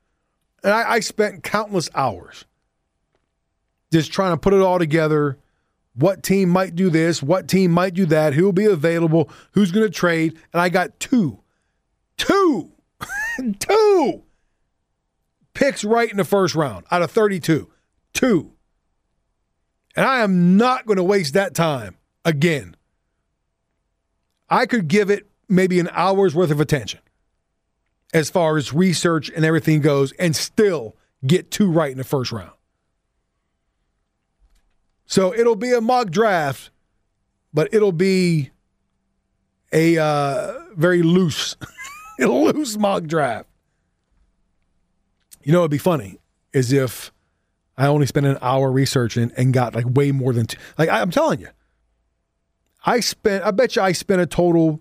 [0.63, 2.45] and I, I spent countless hours
[3.93, 5.37] just trying to put it all together.
[5.95, 7.21] What team might do this?
[7.21, 8.35] What team might do that?
[8.35, 9.29] Who will be available?
[9.53, 10.39] Who's going to trade?
[10.53, 11.41] And I got two,
[12.17, 12.71] two,
[13.59, 14.23] two
[15.55, 17.69] picks right in the first round out of 32.
[18.13, 18.53] Two.
[19.97, 22.77] And I am not going to waste that time again.
[24.49, 27.01] I could give it maybe an hour's worth of attention
[28.13, 32.33] as far as research and everything goes and still get two right in the first
[32.33, 32.53] round.
[35.07, 36.71] So it'll be a mock draft,
[37.53, 38.51] but it'll be
[39.73, 41.57] a uh, very loose,
[42.19, 43.50] loose mock draft.
[45.43, 46.19] You know, it'd be funny
[46.53, 47.13] is if
[47.77, 50.59] I only spent an hour researching and got like way more than two.
[50.77, 51.49] Like I, I'm telling you,
[52.85, 53.45] I spent.
[53.45, 54.81] I bet you I spent a total.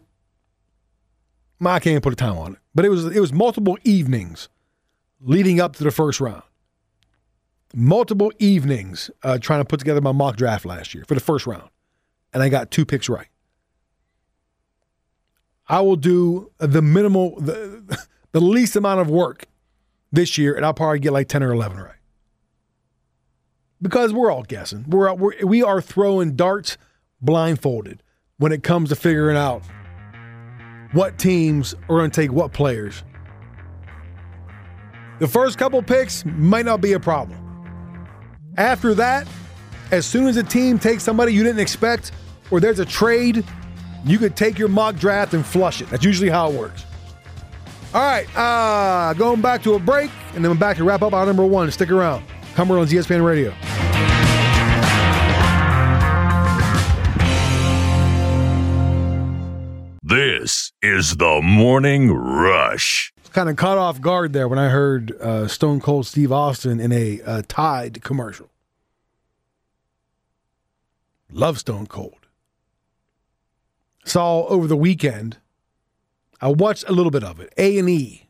[1.66, 4.50] I can't put a time on it, but it was it was multiple evenings
[5.22, 6.44] leading up to the first round.
[7.74, 11.46] Multiple evenings uh, trying to put together my mock draft last year for the first
[11.46, 11.70] round,
[12.34, 13.28] and I got two picks right.
[15.68, 19.46] I will do the minimal, the, the least amount of work
[20.12, 21.96] this year, and I'll probably get like 10 or 11 right.
[23.82, 24.86] Because we're all guessing.
[24.88, 26.78] We're, we're we are throwing darts
[27.22, 28.04] blindfolded
[28.38, 29.64] when it comes to figuring out
[30.92, 33.04] what teams are going to take what players.
[35.20, 37.38] The first couple picks might not be a problem.
[38.58, 39.28] After that,
[39.92, 42.12] as soon as a team takes somebody you didn't expect
[42.52, 43.46] or there's a trade,
[44.06, 45.90] you could take your mock draft and flush it.
[45.90, 46.86] That's usually how it works.
[47.92, 51.14] All right, uh, going back to a break, and then we're back to wrap up
[51.14, 51.72] our number one.
[51.72, 52.24] Stick around.
[52.54, 53.52] Cumberland's ESPN Radio.
[60.04, 63.12] This is the Morning Rush.
[63.34, 66.92] Kind of caught off guard there when I heard uh, Stone Cold Steve Austin in
[66.92, 68.50] a uh, Tide commercial.
[71.32, 72.28] Love Stone Cold.
[74.04, 75.38] Saw over the weekend.
[76.42, 77.54] I watched a little bit of it.
[77.58, 78.30] A and E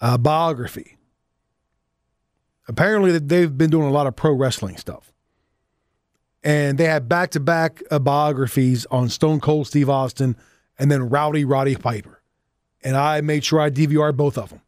[0.00, 0.96] uh, biography.
[2.66, 5.12] Apparently, they've been doing a lot of pro wrestling stuff,
[6.42, 10.36] and they had back to back biographies on Stone Cold Steve Austin
[10.78, 12.22] and then Rowdy Roddy Piper,
[12.82, 14.60] and I made sure I DVR both of them,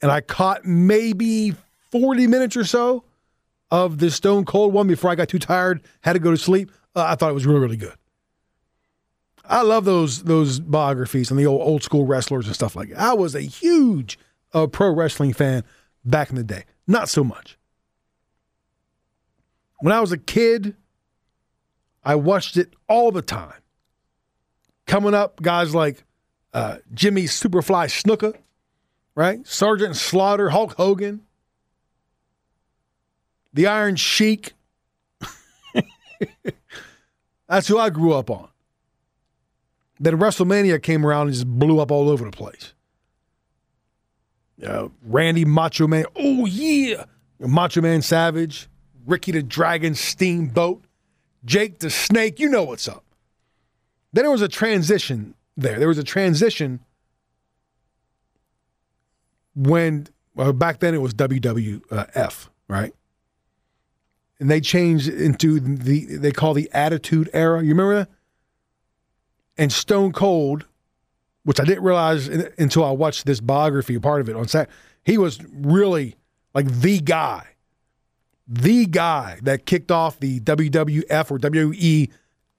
[0.00, 1.54] and I caught maybe
[1.90, 3.04] forty minutes or so
[3.70, 6.70] of the Stone Cold one before I got too tired, had to go to sleep.
[6.94, 7.94] Uh, I thought it was really really good.
[9.48, 12.98] I love those those biographies and the old old school wrestlers and stuff like that.
[13.00, 14.18] I was a huge
[14.52, 15.64] uh, pro wrestling fan
[16.04, 16.64] back in the day.
[16.86, 17.56] Not so much.
[19.80, 20.76] When I was a kid,
[22.04, 23.54] I watched it all the time.
[24.86, 26.04] Coming up, guys like
[26.52, 28.34] uh, Jimmy Superfly Snuka,
[29.14, 29.46] right?
[29.46, 31.22] Sergeant Slaughter, Hulk Hogan,
[33.52, 34.52] the Iron Sheik.
[37.48, 38.48] That's who I grew up on.
[40.00, 42.72] Then WrestleMania came around and just blew up all over the place.
[44.64, 47.04] Uh, Randy Macho Man, oh yeah,
[47.38, 48.68] Macho Man Savage,
[49.06, 50.84] Ricky the Dragon Steamboat,
[51.44, 53.04] Jake the Snake, you know what's up.
[54.12, 55.78] Then there was a transition there.
[55.78, 56.80] There was a transition
[59.54, 62.94] when Well, back then it was WWF, right?
[64.40, 67.62] And they changed into the they call the Attitude Era.
[67.62, 68.08] You remember that?
[69.58, 70.66] And Stone Cold,
[71.42, 74.70] which I didn't realize in- until I watched this biography, part of it on Saturday,
[75.04, 76.16] he was really
[76.54, 77.46] like the guy,
[78.46, 82.10] the guy that kicked off the WWF or WWE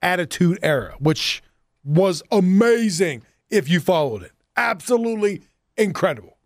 [0.02, 1.42] Attitude Era, which
[1.82, 4.32] was amazing if you followed it.
[4.56, 5.42] Absolutely
[5.76, 6.36] incredible.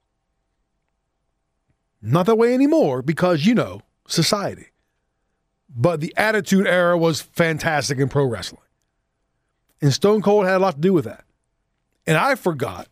[2.01, 4.67] Not that way anymore because, you know, society.
[5.75, 8.61] But the Attitude Era was fantastic in pro wrestling.
[9.81, 11.25] And Stone Cold had a lot to do with that.
[12.07, 12.89] And I forgot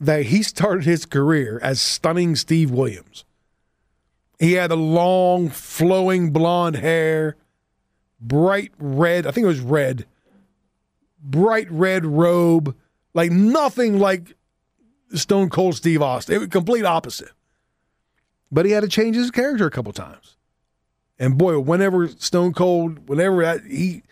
[0.00, 3.24] that he started his career as stunning Steve Williams.
[4.38, 7.36] He had the long, flowing blonde hair,
[8.20, 10.06] bright red, I think it was red,
[11.22, 12.74] bright red robe,
[13.14, 14.34] like nothing like
[15.14, 16.34] Stone Cold Steve Austin.
[16.34, 17.30] It was complete opposite.
[18.50, 20.36] But he had to change his character a couple times.
[21.18, 24.02] And boy, whenever Stone Cold, whenever that, he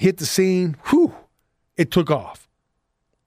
[0.00, 1.14] hit the scene, whew,
[1.76, 2.48] it took off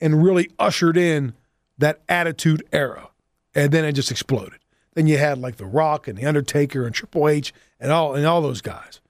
[0.01, 1.33] and really ushered in
[1.77, 3.09] that attitude era.
[3.53, 4.59] And then it just exploded.
[4.95, 8.25] Then you had like The Rock and The Undertaker and Triple H and all and
[8.25, 9.01] all those guys.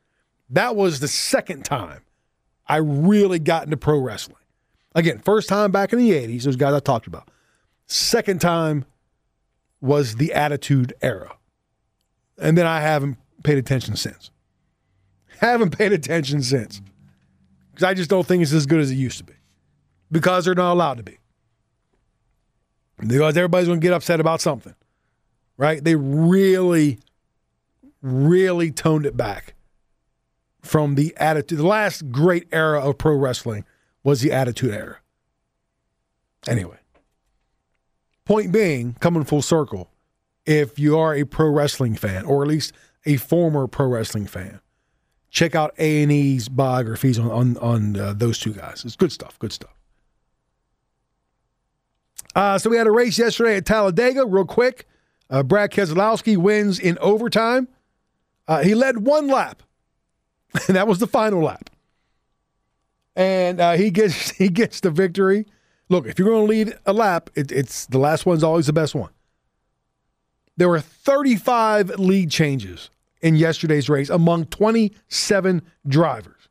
[0.49, 2.01] That was the second time
[2.67, 4.43] I really got into pro wrestling.
[4.93, 7.31] Again, first time back in the 80s, those guys I talked about.
[7.87, 8.83] Second time
[9.79, 11.37] was the Attitude Era.
[12.37, 14.31] And then I haven't paid attention since.
[15.39, 16.81] Haven't paid attention since.
[17.73, 19.33] Because I just don't think it's as good as it used to be.
[20.11, 21.17] Because they're not allowed to be.
[22.99, 24.75] Because everybody's going to get upset about something.
[25.57, 25.83] Right?
[25.83, 26.99] They really,
[28.01, 29.55] really toned it back
[30.61, 31.59] from the attitude.
[31.59, 33.65] The last great era of pro wrestling
[34.03, 34.97] was the Attitude Era.
[36.47, 36.77] Anyway,
[38.25, 39.89] point being, coming full circle,
[40.45, 42.73] if you are a pro wrestling fan, or at least
[43.05, 44.59] a former pro wrestling fan,
[45.33, 48.85] check out A and E's biographies on on, on uh, those two guys.
[48.85, 49.37] It's good stuff.
[49.39, 49.75] Good stuff.
[52.35, 54.25] Uh, so we had a race yesterday at Talladega.
[54.25, 54.87] Real quick,
[55.29, 57.67] uh, Brad Keselowski wins in overtime.
[58.47, 59.61] Uh, he led one lap,
[60.67, 61.69] and that was the final lap.
[63.15, 65.45] And uh, he gets he gets the victory.
[65.89, 68.73] Look, if you're going to lead a lap, it, it's the last one's always the
[68.73, 69.11] best one.
[70.55, 72.89] There were 35 lead changes
[73.23, 76.49] in yesterday's race among 27 drivers,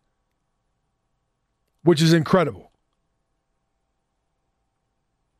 [1.84, 2.72] which is incredible.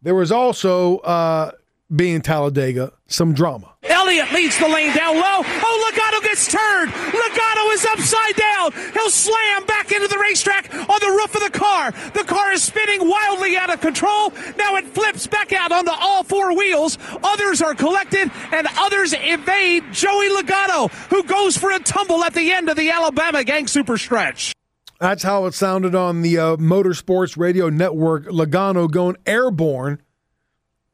[0.03, 1.53] There was also, uh,
[1.95, 3.74] being Talladega, some drama.
[3.82, 5.43] Elliott leads the lane down low.
[5.45, 6.90] Oh, Logano gets turned.
[6.93, 8.72] Logano is upside down.
[8.93, 11.90] He'll slam back into the racetrack on the roof of the car.
[12.14, 14.30] The car is spinning wildly out of control.
[14.57, 16.99] Now it flips back out onto all four wheels.
[17.22, 22.53] Others are collected and others evade Joey Logano, who goes for a tumble at the
[22.53, 24.53] end of the Alabama Gang Super Stretch.
[25.01, 28.26] That's how it sounded on the uh, Motorsports Radio Network.
[28.26, 30.01] Logano going airborne,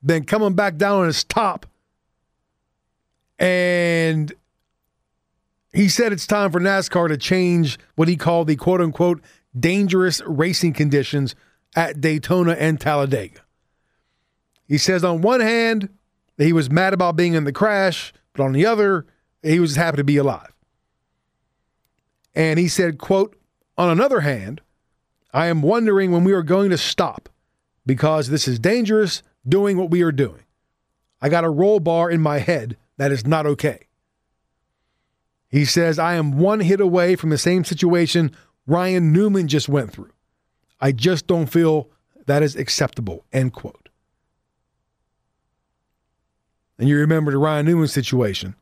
[0.08, 1.66] then coming back down on his top.
[3.38, 4.32] And
[5.72, 9.20] he said it's time for NASCAR to change what he called the quote unquote
[9.58, 11.34] dangerous racing conditions
[11.76, 13.40] at Daytona and Talladega.
[14.66, 15.88] He says, on one hand,
[16.36, 19.06] that he was mad about being in the crash, but on the other,
[19.42, 20.52] he was happy to be alive.
[22.34, 23.36] And he said, quote,
[23.76, 24.60] on another hand,
[25.32, 27.28] I am wondering when we are going to stop
[27.86, 30.42] because this is dangerous doing what we are doing.
[31.20, 33.86] I got a roll bar in my head that is not okay.
[35.48, 38.32] He says, I am one hit away from the same situation
[38.66, 40.12] Ryan Newman just went through.
[40.78, 41.88] I just don't feel
[42.26, 43.24] that is acceptable.
[43.32, 43.88] End quote.
[46.78, 48.54] And you remember the Ryan Newman situation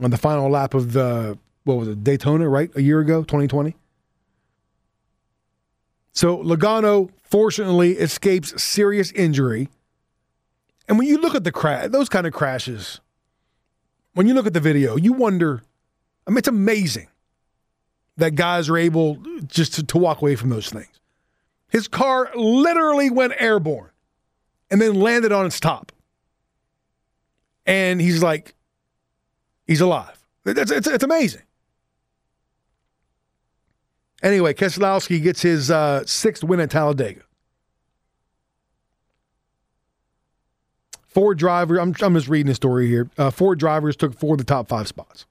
[0.00, 2.70] on the final lap of the, what was it, Daytona, right?
[2.74, 3.76] A year ago, 2020.
[6.12, 9.70] So Logano fortunately escapes serious injury.
[10.86, 13.00] And when you look at the crash, those kind of crashes,
[14.12, 15.62] when you look at the video, you wonder.
[16.26, 17.08] I mean, it's amazing
[18.18, 19.16] that guys are able
[19.46, 21.00] just to, to walk away from those things.
[21.70, 23.90] His car literally went airborne
[24.70, 25.90] and then landed on its top.
[27.64, 28.54] And he's like,
[29.66, 30.18] he's alive.
[30.44, 31.42] It's, it's, it's amazing.
[34.22, 37.22] Anyway, Keselowski gets his uh, sixth win at Talladega.
[41.06, 43.10] Four drivers, I'm, I'm just reading the story here.
[43.18, 45.26] Uh, four drivers took four of the top five spots.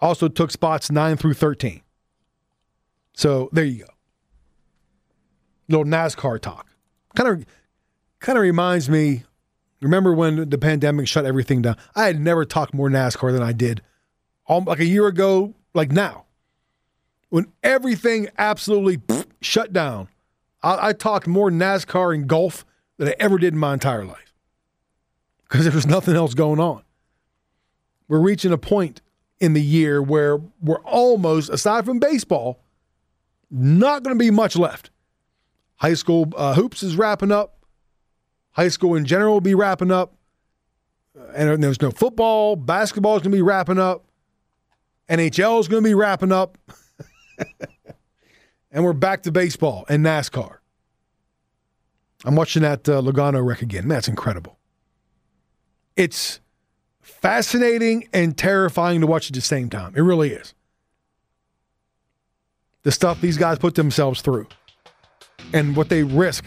[0.00, 1.82] Also took spots nine through 13.
[3.12, 3.90] So there you go.
[5.68, 6.68] Little NASCAR talk.
[7.14, 7.46] Kind of
[8.20, 9.24] kind of reminds me
[9.84, 11.76] Remember when the pandemic shut everything down?
[11.94, 13.82] I had never talked more NASCAR than I did
[14.48, 16.23] um, like a year ago, like now.
[17.34, 19.00] When everything absolutely
[19.40, 20.06] shut down,
[20.62, 22.64] I, I talked more NASCAR and golf
[22.96, 24.32] than I ever did in my entire life
[25.42, 26.84] because there was nothing else going on.
[28.06, 29.00] We're reaching a point
[29.40, 32.60] in the year where we're almost, aside from baseball,
[33.50, 34.90] not going to be much left.
[35.78, 37.66] High school uh, hoops is wrapping up.
[38.52, 40.14] High school in general will be wrapping up.
[41.34, 42.54] And there's no football.
[42.54, 44.04] Basketball is going to be wrapping up.
[45.10, 46.58] NHL is going to be wrapping up.
[48.72, 50.58] and we're back to baseball and NASCAR.
[52.24, 53.88] I'm watching that uh, Logano wreck again.
[53.88, 54.58] That's incredible.
[55.96, 56.40] It's
[57.00, 59.94] fascinating and terrifying to watch at the same time.
[59.94, 60.54] It really is.
[62.82, 64.46] The stuff these guys put themselves through
[65.52, 66.44] and what they risk.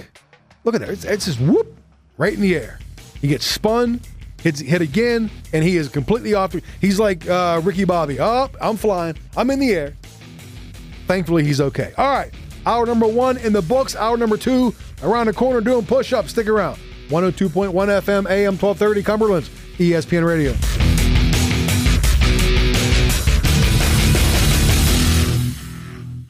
[0.64, 0.90] Look at that.
[0.90, 1.76] It's, it's just whoop
[2.18, 2.80] right in the air.
[3.22, 4.02] He gets spun,
[4.42, 6.56] hits hit again, and he is completely off.
[6.82, 8.20] He's like uh, Ricky Bobby.
[8.20, 9.16] Up, oh, I'm flying.
[9.36, 9.94] I'm in the air.
[11.08, 11.94] Thankfully, he's okay.
[11.98, 12.34] All right.
[12.66, 13.96] Hour number one in the books.
[13.96, 16.32] Hour number two around the corner doing push ups.
[16.32, 16.78] Stick around.
[17.08, 20.52] 102.1 FM, AM 1230, Cumberland's ESPN Radio.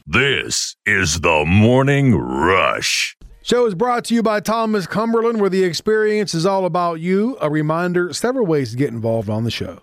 [0.06, 3.18] This is the Morning Rush.
[3.42, 7.38] Show is brought to you by Thomas Cumberland, where the experience is all about you.
[7.42, 9.82] A reminder several ways to get involved on the show.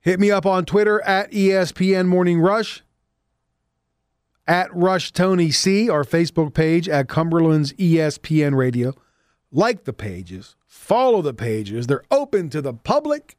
[0.00, 2.82] Hit me up on Twitter at ESPN Morning Rush,
[4.46, 8.94] at Rush Tony C, our Facebook page at Cumberland's ESPN Radio.
[9.50, 11.86] Like the pages, follow the pages.
[11.86, 13.36] They're open to the public.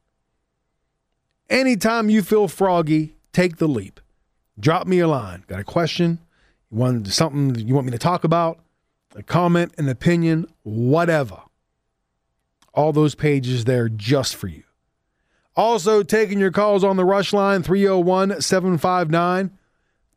[1.50, 4.00] Anytime you feel froggy, take the leap.
[4.60, 5.44] Drop me a line.
[5.48, 6.20] Got a question?
[6.72, 8.64] You want something you want me to talk about?
[9.16, 11.42] a comment, an opinion, whatever.
[12.74, 14.64] All those pages there just for you.
[15.56, 19.52] Also, taking your calls on the rush line 301 759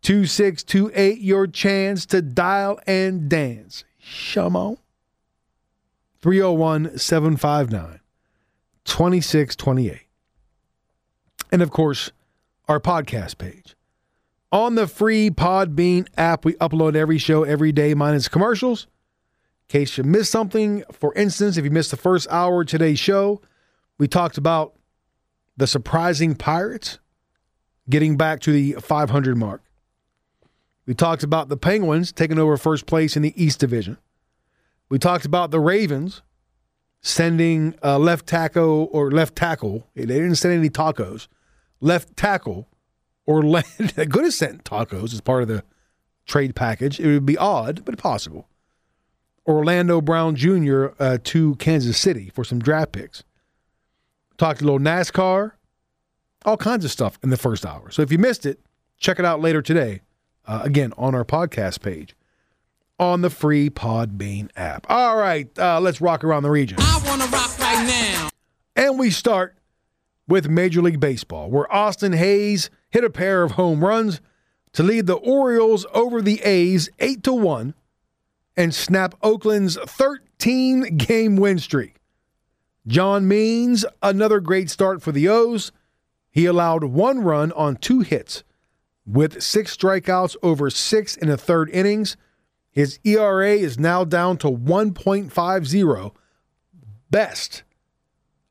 [0.07, 1.19] 2628.
[1.19, 3.83] Your chance to dial and dance.
[4.01, 4.79] Shamo.
[6.23, 7.99] 301 759
[8.85, 10.03] 2628.
[11.51, 12.13] And of course,
[12.69, 13.75] our podcast page.
[14.53, 18.87] On the free Podbean app, we upload every show every day, minus commercials.
[19.69, 23.01] In case you missed something, for instance, if you missed the first hour of today's
[23.01, 23.41] show,
[23.99, 24.77] we talked about
[25.57, 27.01] the surprising Pirates
[27.91, 29.63] getting back to the 500 mark.
[30.87, 33.99] We talked about the Penguins taking over first place in the East Division.
[34.89, 36.23] We talked about the Ravens
[37.03, 39.87] sending a left tackle or left tackle.
[39.95, 41.27] They didn't send any tacos.
[41.81, 42.69] Left tackle
[43.27, 43.67] Orlando
[43.97, 45.65] could have sent tacos as part of the
[46.25, 47.01] trade package.
[47.01, 48.49] It would be odd, but possible.
[49.47, 50.89] Orlando Brown Jr.
[50.99, 53.25] Uh, to Kansas City for some draft picks.
[54.39, 55.53] Talked a little NASCAR,
[56.45, 57.91] all kinds of stuff in the first hour.
[57.91, 58.61] So if you missed it,
[58.99, 60.03] check it out later today.
[60.47, 62.15] Uh, again, on our podcast page
[62.99, 64.87] on the free Podbean app.
[64.89, 66.79] All right, uh, let's rock around the region.
[66.81, 68.29] I want to rock right now.
[68.75, 69.57] And we start
[70.29, 74.21] with Major League Baseball, where Austin Hays hit a pair of home runs
[74.73, 77.75] to lead the Orioles over the A's 8 to 1
[78.57, 81.97] and snap Oakland's 13 game win streak.
[82.87, 85.73] John Means, another great start for the O's.
[86.31, 88.45] He allowed one run on two hits
[89.07, 92.17] with six strikeouts over six in the third innings.
[92.71, 96.13] His ERA is now down to 1.50,
[97.11, 97.63] best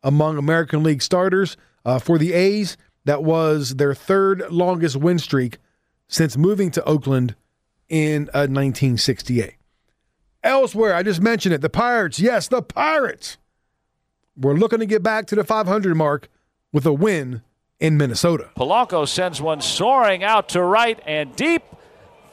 [0.01, 1.57] among American League starters.
[1.83, 5.59] Uh, for the A's, that was their third longest win streak
[6.07, 7.35] since moving to Oakland
[7.87, 9.53] in uh, 1968.
[10.43, 11.61] Elsewhere, I just mentioned it.
[11.61, 13.37] The Pirates, yes, the Pirates.
[14.35, 16.29] We're looking to get back to the 500 mark
[16.71, 17.41] with a win
[17.79, 18.49] in Minnesota.
[18.55, 21.63] Polanco sends one soaring out to right and deep.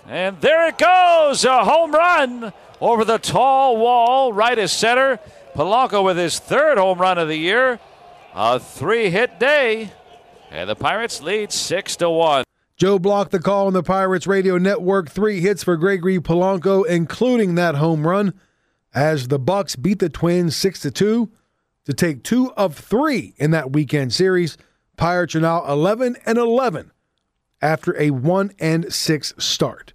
[0.07, 5.18] And there it goes, a home run over the tall wall, right as center.
[5.55, 7.78] Polanco with his third home run of the year.
[8.34, 9.93] A three hit day.
[10.51, 12.45] And the Pirates lead 6 to 1.
[12.76, 15.09] Joe blocked the call on the Pirates Radio Network.
[15.11, 18.34] Three hits for Gregory Polanco, including that home run,
[18.95, 21.30] as the Bucs beat the Twins 6 to 2
[21.84, 24.57] to take two of three in that weekend series.
[25.03, 26.92] Pirates are now 11 and 11
[27.61, 29.94] after a 1 and 6 start.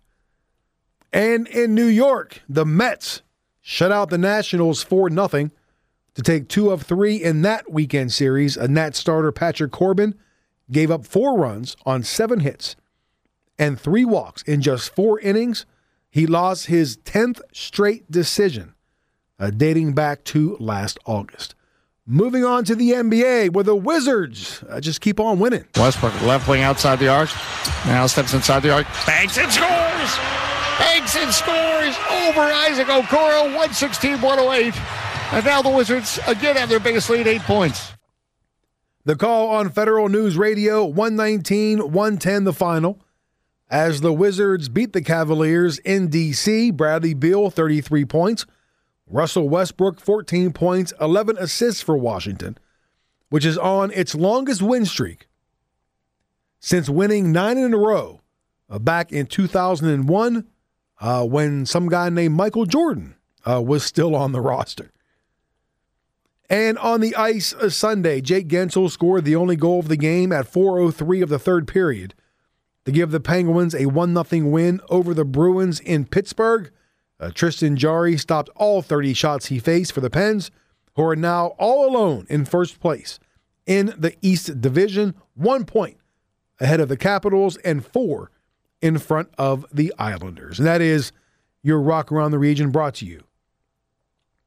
[1.13, 3.21] And in New York, the Mets
[3.61, 8.57] shut out the Nationals 4 0 to take two of three in that weekend series.
[8.57, 10.13] A Nat starter, Patrick Corbin,
[10.69, 12.75] gave up four runs on seven hits
[13.57, 15.65] and three walks in just four innings.
[16.09, 18.73] He lost his 10th straight decision
[19.39, 21.55] uh, dating back to last August.
[22.09, 25.65] Moving on to the NBA, where the Wizards uh, just keep on winning.
[25.75, 27.29] Westbrook left wing outside the arc.
[27.85, 28.87] Now steps inside the arc.
[29.05, 30.17] Banks and scores.
[30.79, 33.47] Banks and scores over Isaac Okoro.
[33.47, 34.73] 116 108.
[35.33, 37.91] And now the Wizards again have their biggest lead, eight points.
[39.03, 43.01] The call on Federal News Radio 119 110, the final.
[43.69, 48.45] As the Wizards beat the Cavaliers in D.C., Bradley Beal, 33 points.
[49.09, 52.57] Russell Westbrook, 14 points, 11 assists for Washington,
[53.29, 55.27] which is on its longest win streak
[56.59, 58.21] since winning nine in a row
[58.69, 60.47] uh, back in 2001
[60.99, 64.91] uh, when some guy named Michael Jordan uh, was still on the roster.
[66.49, 70.31] And on the ice uh, Sunday, Jake Guentzel scored the only goal of the game
[70.31, 72.13] at 4:03 of the third period
[72.85, 76.71] to give the Penguins a 1-0 win over the Bruins in Pittsburgh.
[77.19, 80.51] Uh, Tristan Jarry stopped all 30 shots he faced for the Pens,
[80.95, 83.19] who are now all alone in first place
[83.65, 85.97] in the East Division, one point
[86.59, 88.31] ahead of the Capitals and four
[88.81, 90.59] in front of the Islanders.
[90.59, 91.11] And that is
[91.61, 93.23] your Rock Around the Region brought to you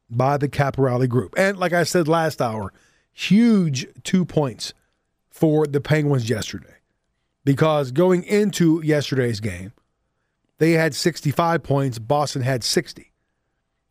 [0.09, 1.35] by the Caporale Group.
[1.37, 2.73] And like I said last hour,
[3.13, 4.75] huge two points
[5.29, 6.75] for the Penguins yesterday.
[7.45, 9.73] Because going into yesterday's game,
[10.61, 13.13] they had 65 points, Boston had 60.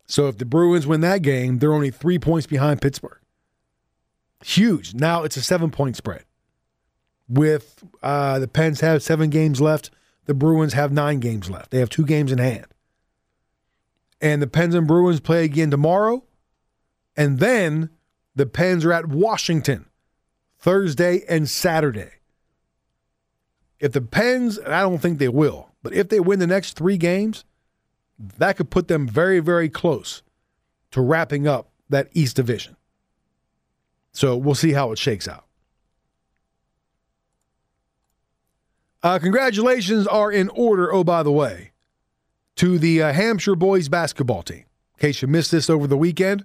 [0.06, 3.20] So if the Bruins win that game, they're only three points behind Pittsburgh.
[4.42, 4.94] Huge.
[4.94, 6.24] Now it's a seven point spread.
[7.28, 9.90] With uh, the Pens have seven games left,
[10.24, 11.70] the Bruins have nine games left.
[11.70, 12.66] They have two games in hand
[14.20, 16.24] and the Pens and Bruins play again tomorrow.
[17.16, 17.90] And then
[18.34, 19.86] the Pens are at Washington
[20.58, 22.10] Thursday and Saturday.
[23.78, 26.96] If the Pens, I don't think they will, but if they win the next three
[26.96, 27.44] games,
[28.18, 30.22] that could put them very, very close
[30.90, 32.76] to wrapping up that East Division.
[34.12, 35.46] So we'll see how it shakes out.
[39.02, 41.70] Uh, congratulations are in order, oh, by the way
[42.56, 44.64] to the uh, Hampshire boys basketball team.
[44.96, 46.44] In case you missed this over the weekend,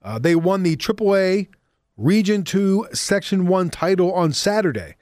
[0.00, 1.48] uh, they won the AAA
[1.96, 4.94] Region 2 Section 1 title on Saturday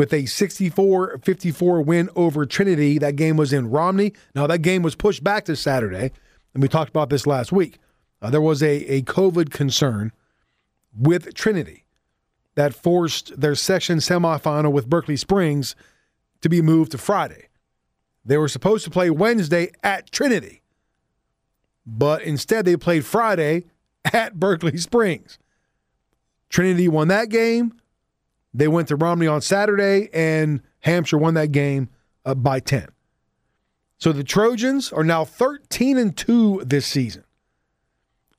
[0.00, 2.96] with a 64 54 win over Trinity.
[2.96, 4.14] That game was in Romney.
[4.34, 6.10] Now, that game was pushed back to Saturday,
[6.54, 7.76] and we talked about this last week.
[8.22, 10.12] Uh, there was a, a COVID concern
[10.98, 11.84] with Trinity
[12.54, 15.76] that forced their section semifinal with Berkeley Springs
[16.40, 17.48] to be moved to Friday.
[18.24, 20.62] They were supposed to play Wednesday at Trinity,
[21.84, 23.66] but instead they played Friday
[24.14, 25.38] at Berkeley Springs.
[26.48, 27.74] Trinity won that game.
[28.52, 31.88] They went to Romney on Saturday, and Hampshire won that game
[32.24, 32.88] uh, by 10.
[33.98, 37.24] So the Trojans are now 13 and 2 this season.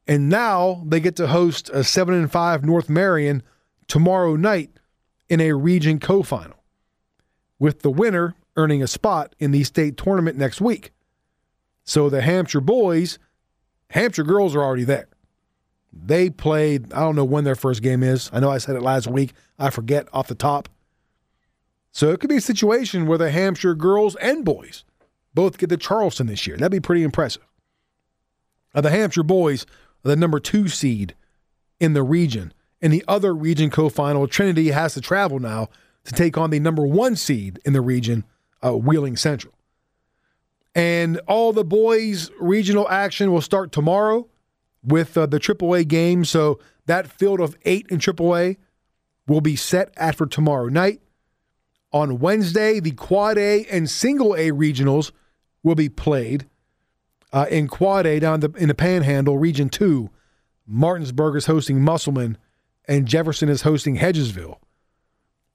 [0.08, 3.44] And now they get to host a 7 and 5 North Marion
[3.88, 4.72] tomorrow night
[5.30, 6.58] in a region co-final.
[7.60, 10.92] With the winner earning a spot in the state tournament next week.
[11.84, 13.20] So the Hampshire boys,
[13.92, 15.08] Hampshire girls are already there.
[15.94, 18.30] They played, I don't know when their first game is.
[18.32, 19.34] I know I said it last week.
[19.60, 20.70] I forget off the top.
[21.92, 24.86] So it could be a situation where the Hampshire girls and boys
[25.34, 26.56] both get to Charleston this year.
[26.56, 27.44] That'd be pretty impressive.
[28.74, 29.66] the Hampshire boys
[30.06, 31.16] are the number two seed
[31.80, 32.54] in the region.
[32.80, 35.70] In the other region co final, Trinity has to travel now
[36.06, 38.24] to take on the number one seed in the region,
[38.64, 39.54] uh, Wheeling Central.
[40.74, 44.28] And all the boys' regional action will start tomorrow
[44.84, 46.26] with uh, the AAA game.
[46.26, 48.58] So that field of eight in AAA
[49.28, 51.02] will be set after tomorrow night.
[51.94, 55.12] On Wednesday, the Quad A and Single A regionals
[55.64, 56.48] will be played.
[57.34, 60.10] Uh, in Quad A down the, in the Panhandle, Region 2,
[60.68, 62.38] Martinsburg is hosting Musselman
[62.86, 64.58] and Jefferson is hosting Hedgesville.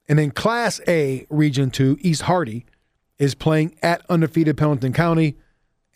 [0.09, 2.65] And in Class A, Region 2, East Hardy
[3.19, 5.37] is playing at undefeated Pendleton County,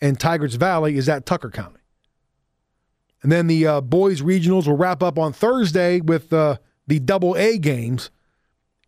[0.01, 1.80] and Tygarts Valley is at Tucker County.
[3.23, 6.57] And then the uh, boys regionals will wrap up on Thursday with uh,
[6.87, 8.09] the double A games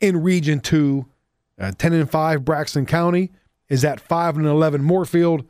[0.02, 1.06] in Region 2.
[1.60, 3.32] Uh, 10 and 5 Braxton County
[3.70, 5.46] is at 5 and 11 Moorefield.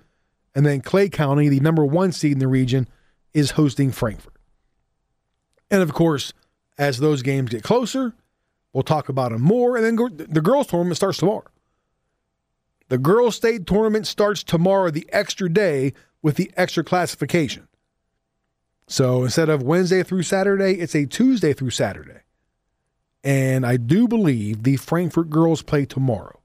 [0.54, 2.88] And then Clay County, the number one seed in the region,
[3.34, 4.34] is hosting Frankfort.
[5.72, 6.34] And of course,
[6.78, 8.14] as those games get closer,
[8.74, 9.78] we'll talk about them more.
[9.78, 11.46] And then the girls' tournament starts tomorrow.
[12.90, 17.68] The girls' state tournament starts tomorrow, the extra day with the extra classification.
[18.94, 22.20] So instead of Wednesday through Saturday, it's a Tuesday through Saturday.
[23.24, 26.40] And I do believe the Frankfort girls play tomorrow.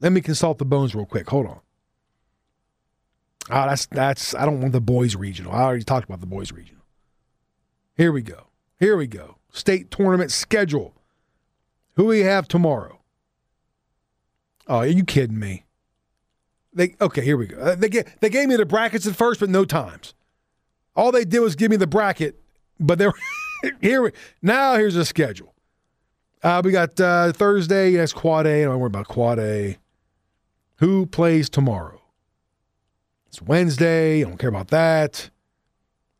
[0.00, 1.28] Let me consult the bones real quick.
[1.30, 1.60] Hold on.
[3.50, 4.36] Oh, that's that's.
[4.36, 5.50] I don't want the boys regional.
[5.50, 6.84] I already talked about the boys regional.
[7.96, 8.46] Here we go.
[8.78, 9.38] Here we go.
[9.50, 10.94] State tournament schedule.
[11.96, 13.00] Who we have tomorrow?
[14.68, 15.64] Oh, are you kidding me?
[16.72, 17.24] They okay.
[17.24, 17.58] Here we go.
[17.58, 20.14] Uh, they get they gave me the brackets at first, but no times.
[20.96, 22.40] All they did was give me the bracket,
[22.78, 23.12] but they're
[23.80, 24.12] here.
[24.42, 25.54] Now here's the schedule.
[26.42, 27.90] Uh, we got uh, Thursday.
[27.92, 28.62] Yes, quad A.
[28.62, 29.78] I don't worry about quad A.
[30.76, 32.00] Who plays tomorrow?
[33.26, 34.20] It's Wednesday.
[34.20, 35.30] I don't care about that.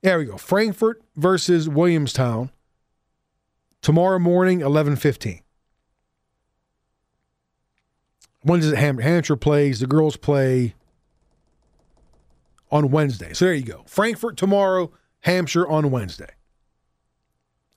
[0.03, 0.37] There we go.
[0.37, 2.51] Frankfort versus Williamstown.
[3.83, 5.43] Tomorrow morning, eleven fifteen.
[8.43, 9.81] When does it Ham- Hampshire plays?
[9.81, 10.75] The girls play
[12.75, 13.33] on Wednesday.
[13.33, 13.85] So there you go.
[13.87, 16.31] Frankfort tomorrow, Hampshire on Wednesday.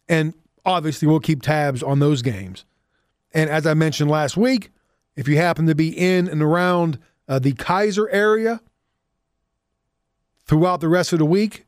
[0.10, 0.34] And
[0.66, 2.66] obviously, we'll keep tabs on those games.
[3.32, 4.72] And as I mentioned last week,
[5.16, 8.60] if you happen to be in and around uh, the Keyser area
[10.46, 11.66] throughout the rest of the week,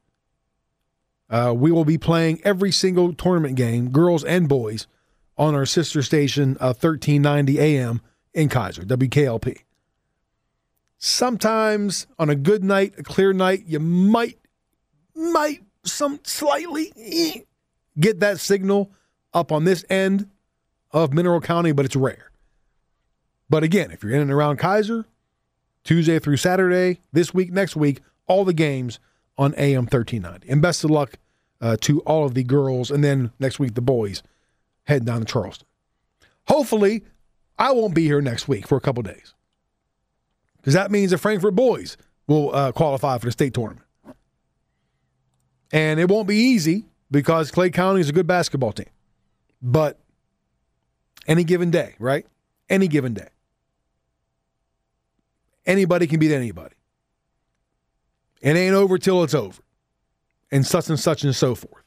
[1.30, 4.88] uh, we will be playing every single tournament game, girls and boys,
[5.38, 8.02] on our sister station, uh, 1390 AM
[8.34, 9.60] in Keyser, WKLP.
[11.00, 14.38] Sometimes on a good night, a clear night, you might,
[15.16, 17.45] might some slightly
[17.97, 18.91] get that signal
[19.34, 20.30] up on this end
[20.91, 22.32] of Mineral County, but it's rare.
[23.50, 25.06] But again, if you're in and around Keyser,
[25.86, 29.00] Tuesday through Saturday, this week, next week, all the games
[29.38, 30.50] on AM 1390.
[30.52, 31.18] And best of luck
[31.62, 34.22] uh, to all of the girls, and then next week, the boys
[34.84, 35.68] heading down to Charleston.
[36.47, 37.06] Hopefully,
[37.58, 39.34] I won't be here next week for a couple days
[40.60, 41.97] because that means the Frankfort boys
[42.28, 43.86] will uh, qualify for the state tournament.
[45.72, 48.89] And it won't be easy because Clay County is a good basketball team.
[49.62, 49.99] But
[51.28, 52.26] any given day, right?
[52.70, 53.30] Any given day.
[55.66, 56.76] Anybody can beat anybody.
[58.41, 59.62] It ain't over till it's over.
[60.51, 61.84] And such and such and so forth.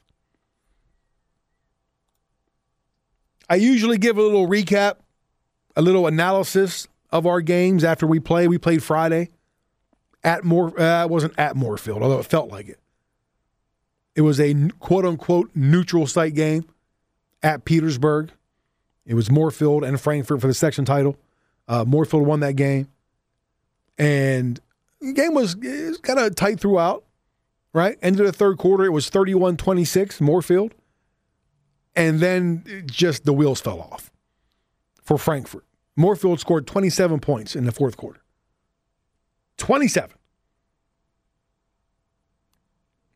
[3.49, 4.95] I usually give a little recap,
[5.75, 8.47] a little analysis of our games after we play.
[8.47, 9.29] We played Friday
[10.23, 10.77] at Moore.
[10.77, 12.79] Uh, it wasn't at Moorefield, although it felt like it.
[14.15, 16.65] It was a quote unquote neutral site game
[17.41, 18.31] at Petersburg.
[19.05, 21.15] It was Moorefield and Frankfort for the section title.
[21.67, 22.87] Uh, Moorefield won that game,
[23.97, 24.59] and
[24.99, 27.05] the game was, was kind of tight throughout.
[27.73, 28.85] Right, ended the third quarter.
[28.85, 30.73] It was 31-26 Moorefield,
[31.95, 34.11] and then just the wheels fell off
[35.01, 35.65] for Frankfort.
[35.97, 38.21] Moorefield scored 27 points in the fourth quarter.
[39.57, 40.15] 27.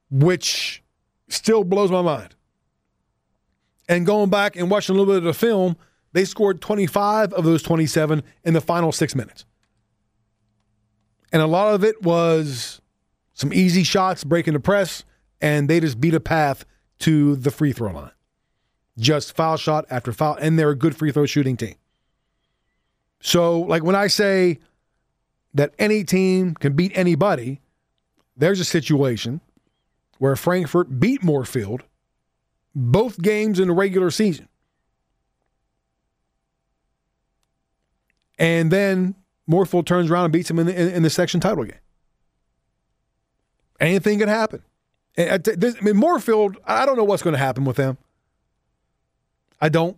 [0.09, 0.83] Which
[1.27, 2.35] still blows my mind.
[3.89, 5.77] And going back and watching a little bit of the film,
[6.13, 9.45] they scored 25 of those 27 in the final six minutes.
[11.31, 12.81] And a lot of it was
[13.33, 15.03] some easy shots breaking the press,
[15.41, 16.65] and they just beat a path
[16.99, 18.11] to the free throw line.
[18.97, 21.75] Just foul shot after foul, and they're a good free throw shooting team.
[23.19, 24.59] So, like when I say
[25.53, 27.61] that any team can beat anybody,
[28.35, 29.41] there's a situation
[30.19, 31.81] where Frankfort beat Moorefield
[32.75, 34.47] both games in the regular season.
[38.37, 39.15] And then
[39.49, 41.79] Moorefield turns around and beats them in the, in, in the section title game.
[43.79, 44.61] Anything could happen.
[45.15, 47.97] And uh, I, I mean, Moorefield, I don't know what's going to happen with them.
[49.59, 49.97] I don't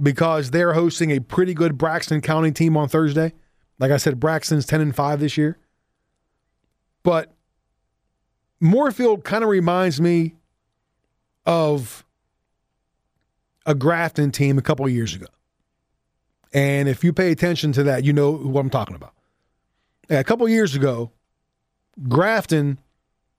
[0.00, 3.32] because they're hosting a pretty good Braxton County team on Thursday.
[3.78, 5.58] Like I said, Braxton's 10 and 5 this year.
[7.02, 7.32] But
[8.62, 10.34] Moorefield kind of reminds me
[11.44, 12.04] of
[13.64, 15.26] a Grafton team a couple years ago.
[16.52, 19.12] And if you pay attention to that, you know what I'm talking about.
[20.08, 21.10] a couple years ago,
[22.08, 22.78] Grafton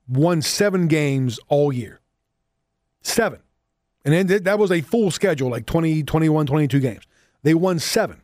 [0.07, 1.99] won seven games all year.
[3.01, 3.39] Seven.
[4.07, 7.03] And then that was a full schedule, like 20, 21, 22 games.
[7.43, 8.21] They won seven.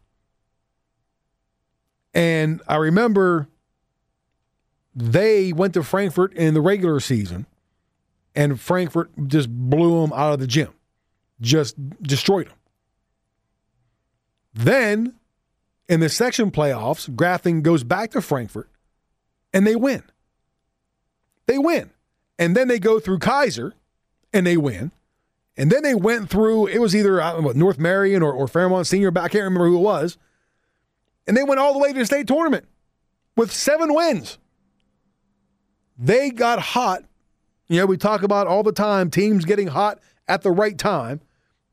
[2.13, 3.49] And I remember
[4.95, 7.47] they went to Frankfort in the regular season,
[8.34, 10.69] and Frankfort just blew them out of the gym,
[11.41, 12.55] just destroyed them.
[14.53, 15.15] Then
[15.89, 18.69] in the section playoffs, Grafton goes back to Frankfort
[19.51, 20.03] and they win.
[21.45, 21.89] They win.
[22.39, 23.73] And then they go through Keyser
[24.31, 24.93] and they win.
[25.56, 27.18] And then they went through, it was either
[27.54, 30.18] North Marion or, or Fairmont Senior, but I can't remember who it was.
[31.28, 32.66] And they went all the way to the state tournament
[33.36, 34.39] with seven wins.
[35.97, 37.04] They got hot.
[37.68, 41.22] You know, we talk about all the time teams getting hot at the right time.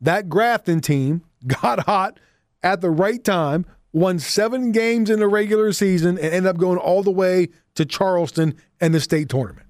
[0.00, 2.20] That Grafton team got hot
[2.62, 6.78] at the right time, won seven games in the regular season, and ended up going
[6.78, 9.66] all the way to Charleston and the state tournament,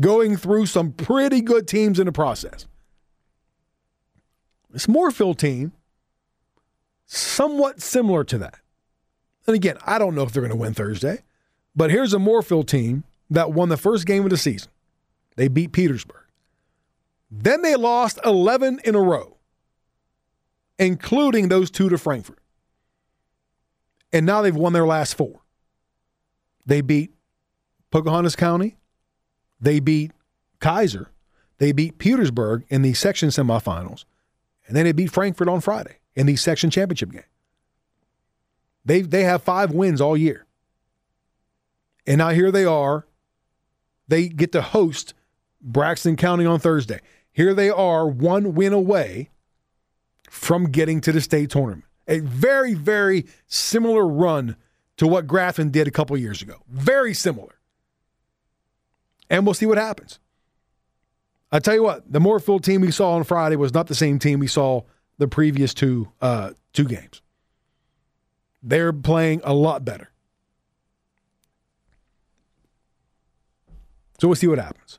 [0.00, 2.66] going through some pretty good teams in the process.
[4.74, 5.70] This Moorefield team,
[7.06, 8.58] somewhat similar to that.
[9.46, 11.22] And again, I don't know if they're going to win Thursday,
[11.76, 14.72] but here's a Moorefield team that won the first game of the season.
[15.36, 16.24] They beat Petersburg.
[17.30, 19.36] Then they lost 11 in a row,
[20.76, 22.40] including those two to Frankfort.
[24.12, 25.42] And now they've won their last four.
[26.66, 27.14] They beat
[27.92, 28.76] Pocahontas County.
[29.60, 30.10] They beat
[30.60, 31.06] Keyser.
[31.58, 34.04] They beat Petersburg in the section semifinals.
[34.66, 37.22] And then they beat Frankfort on Friday in the section championship game.
[38.84, 40.46] They, they have five wins all year.
[42.06, 43.06] And now here they are.
[44.08, 45.14] They get to host
[45.60, 47.00] Braxton County on Thursday.
[47.32, 49.30] Here they are, one win away
[50.28, 51.84] from getting to the state tournament.
[52.06, 54.56] A very, very similar run
[54.98, 56.62] to what Grafton did a couple years ago.
[56.68, 57.58] Very similar.
[59.30, 60.20] And we'll see what happens.
[61.54, 64.18] I tell you what, the Moorefield team we saw on Friday was not the same
[64.18, 64.82] team we saw
[65.18, 67.22] the previous two uh, two games.
[68.60, 70.10] They're playing a lot better.
[74.18, 74.98] So we'll see what happens.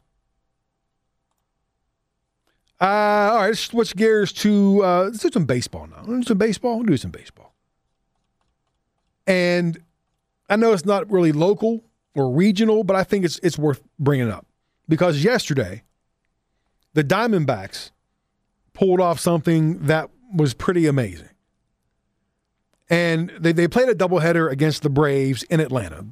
[2.79, 6.03] Uh, all right, let's switch gears to uh, let's do some baseball now.
[6.05, 6.77] Let's do some baseball.
[6.77, 7.53] We'll do some baseball.
[9.27, 9.77] And
[10.49, 11.83] I know it's not really local
[12.15, 14.45] or regional, but I think it's it's worth bringing up
[14.87, 15.83] because yesterday
[16.95, 17.91] the Diamondbacks
[18.73, 21.29] pulled off something that was pretty amazing.
[22.89, 26.05] And they, they played a doubleheader against the Braves in Atlanta.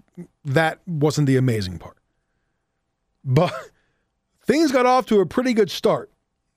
[0.43, 1.97] That wasn't the amazing part.
[3.23, 3.53] But
[4.45, 6.11] things got off to a pretty good start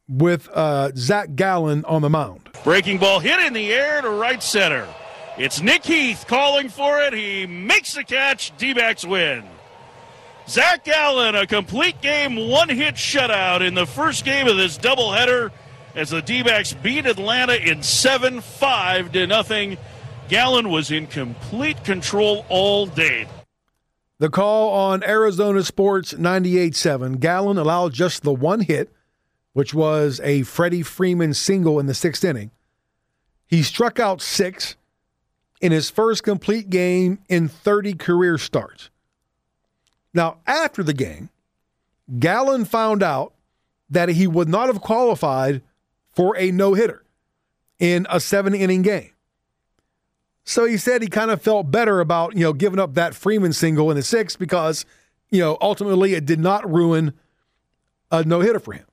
[0.09, 2.49] with uh, Zach Gallen on the mound.
[2.65, 4.89] Breaking ball hit in the air to right center.
[5.39, 7.13] It's Nick Heath calling for it.
[7.13, 8.57] He makes the catch.
[8.57, 9.45] D backs win.
[10.49, 15.51] Zach Gallen, a complete game one hit shutout in the first game of this doubleheader
[15.97, 19.77] as the D backs beat Atlanta in 7 5 to nothing.
[20.29, 23.27] Gallen was in complete control all day.
[24.19, 27.19] The call on Arizona Sports 98.7.
[27.19, 28.93] Gallen allowed just the one hit,
[29.53, 32.53] which was a Freddie Freeman single in the sixth inning.
[33.47, 34.77] He struck out six
[35.61, 38.91] in his first complete game in 30 career starts.
[40.17, 41.29] Now, after the game,
[42.19, 43.35] Gallen found out
[43.91, 45.61] that he would not have qualified
[46.11, 47.05] for a no hitter
[47.79, 49.11] in a seven inning game.
[50.45, 53.53] So he said he kind of felt better about, you know, giving up that Freeman
[53.53, 54.87] single in the sixth because,
[55.29, 57.13] you know, ultimately it did not ruin
[58.11, 58.87] a no hitter for him.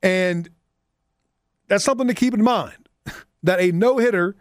[0.00, 0.48] And
[1.66, 2.88] that's something to keep in mind
[3.42, 4.36] that a no hitter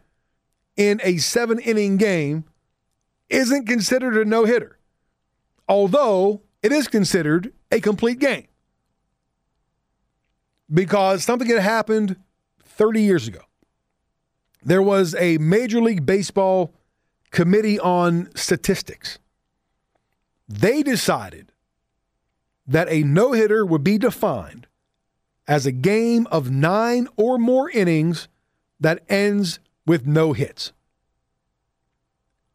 [0.78, 2.44] in a seven inning game
[3.30, 4.78] isn't considered a no hitter,
[5.68, 8.48] although it is considered a complete game
[10.74, 12.16] because something had happened
[12.64, 13.42] 30 years ago.
[14.64, 16.74] There was a Major League Baseball
[17.32, 19.20] Committee on Statistics.
[20.48, 21.52] They decided
[22.68, 24.68] that a no hitter would be defined
[25.48, 28.28] as a game of nine or more innings
[28.80, 30.72] that ends with no hits.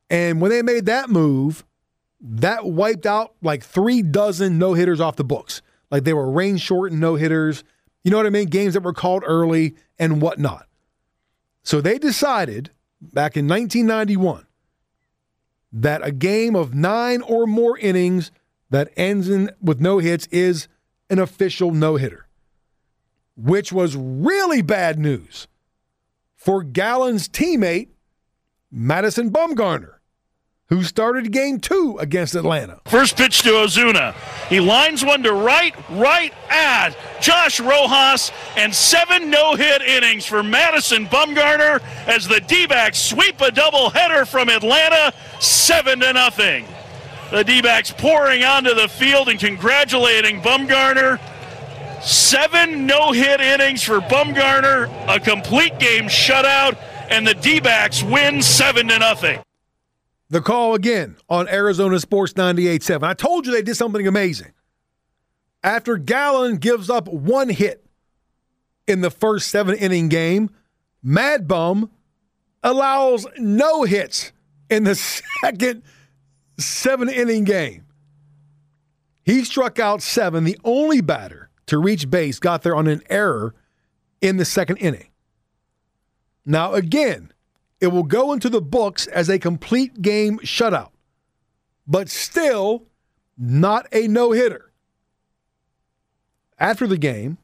[0.08, 1.64] And when they made that move,
[2.20, 5.62] that wiped out like three dozen no hitters off the books.
[5.90, 7.64] Like they were rain shortened no hitters.
[8.04, 8.48] You know what I mean?
[8.48, 10.66] Games that were called early and whatnot.
[11.62, 14.46] So they decided back in 1991
[15.72, 18.30] that a game of nine or more innings
[18.70, 20.68] that ends in with no hits is
[21.08, 22.26] an official no hitter,
[23.36, 25.48] which was really bad news
[26.36, 27.88] for Gallen's teammate,
[28.70, 29.96] Madison Bumgarner,
[30.70, 32.80] who started game two against Atlanta.
[32.86, 34.14] First pitch to Ozuna.
[34.48, 36.90] He lines one to right, right at
[37.20, 43.40] Josh Rojas, and seven no hit innings for Madison Bumgarner as the D backs sweep
[43.40, 46.64] a doubleheader from Atlanta, seven to nothing.
[47.32, 51.20] The D backs pouring onto the field and congratulating Bumgarner.
[52.00, 56.78] Seven no hit innings for Bumgarner, a complete game shutout,
[57.10, 59.40] and the D backs win seven to nothing.
[60.30, 63.02] The call again on Arizona Sports 98.7.
[63.02, 64.52] I told you they did something amazing.
[65.62, 67.84] After Gallen gives up one hit
[68.86, 70.50] in the first seven inning game,
[71.02, 71.90] Mad Bum
[72.62, 74.32] allows no hits
[74.70, 74.94] in the
[75.42, 75.82] second
[76.58, 77.86] seven inning game.
[79.24, 83.54] He struck out seven, the only batter to reach base got there on an error
[84.20, 85.08] in the second inning.
[86.46, 87.32] Now, again,
[87.80, 90.90] it will go into the books as a complete game shutout.
[91.86, 92.86] But still,
[93.36, 94.72] not a no hitter.
[96.58, 97.38] After the game,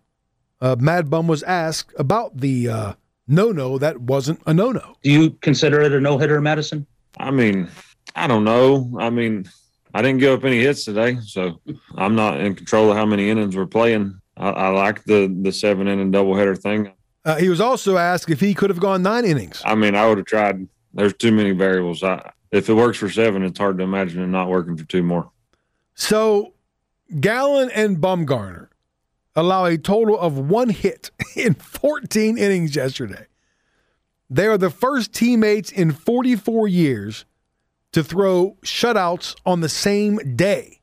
[0.61, 2.93] uh, Mad Bum was asked about the uh,
[3.27, 4.97] no no that wasn't a no no.
[5.03, 6.87] Do you consider it a no hitter, Madison?
[7.19, 7.69] I mean,
[8.15, 8.95] I don't know.
[8.99, 9.49] I mean,
[9.95, 11.61] I didn't give up any hits today, so
[11.97, 14.21] I'm not in control of how many innings we're playing.
[14.37, 16.93] I, I like the the seven inning doubleheader thing.
[17.27, 19.61] Uh, he was also asked if he could have gone nine innings.
[19.65, 20.69] I mean, I would have tried.
[20.95, 22.05] There's too many variables.
[22.05, 25.03] I, if it works for seven, it's hard to imagine it not working for two
[25.03, 25.29] more.
[25.95, 26.55] So,
[27.19, 28.69] Gallen and Bumgarner
[29.35, 33.27] allow a total of one hit in 14 innings yesterday.
[34.31, 37.25] They are the first teammates in 44 years
[37.91, 40.81] to throw shutouts on the same day.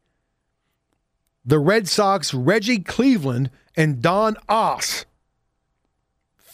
[1.45, 5.05] The Red Sox, Reggie Cleveland and Don Aase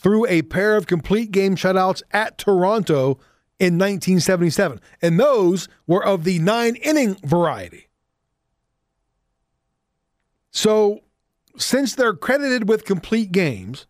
[0.01, 3.19] threw a pair of complete game shutouts at Toronto
[3.59, 4.79] in 1977.
[5.01, 7.87] And those were of the nine inning variety.
[10.51, 11.01] So,
[11.57, 13.85] since they're credited with complete games,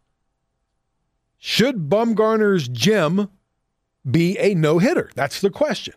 [1.38, 3.30] should Bumgarner's gem
[4.10, 5.12] be a no hitter?
[5.16, 5.94] That's the question.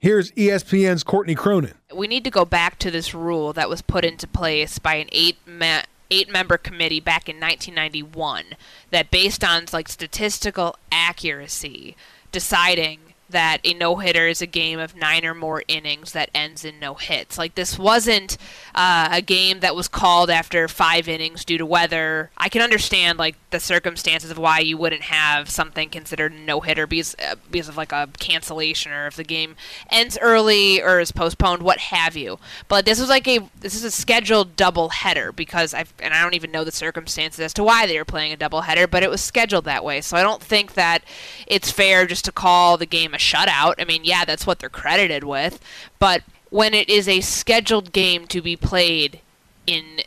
[0.00, 1.74] Here's ESPN's Courtney Cronin.
[1.94, 5.08] We need to go back to this rule that was put into place by an
[5.12, 8.56] eight ma- eight member committee back in 1991
[8.90, 11.96] that based on like statistical accuracy
[12.32, 16.64] deciding that a no hitter is a game of nine or more innings that ends
[16.64, 17.36] in no hits.
[17.36, 18.38] Like this wasn't
[18.74, 22.30] uh, a game that was called after five innings due to weather.
[22.38, 26.60] I can understand like the circumstances of why you wouldn't have something considered a no
[26.60, 29.56] hitter because uh, because of like a cancellation or if the game
[29.90, 32.38] ends early or is postponed, what have you.
[32.66, 36.22] But this was like a this is a scheduled double header because I and I
[36.22, 39.02] don't even know the circumstances as to why they were playing a double header, but
[39.02, 40.00] it was scheduled that way.
[40.00, 41.04] So I don't think that
[41.46, 43.74] it's fair just to call the game a shutout.
[43.78, 45.60] I mean, yeah, that's what they're credited with,
[45.98, 49.20] but when it is a scheduled game to be played
[49.66, 50.00] in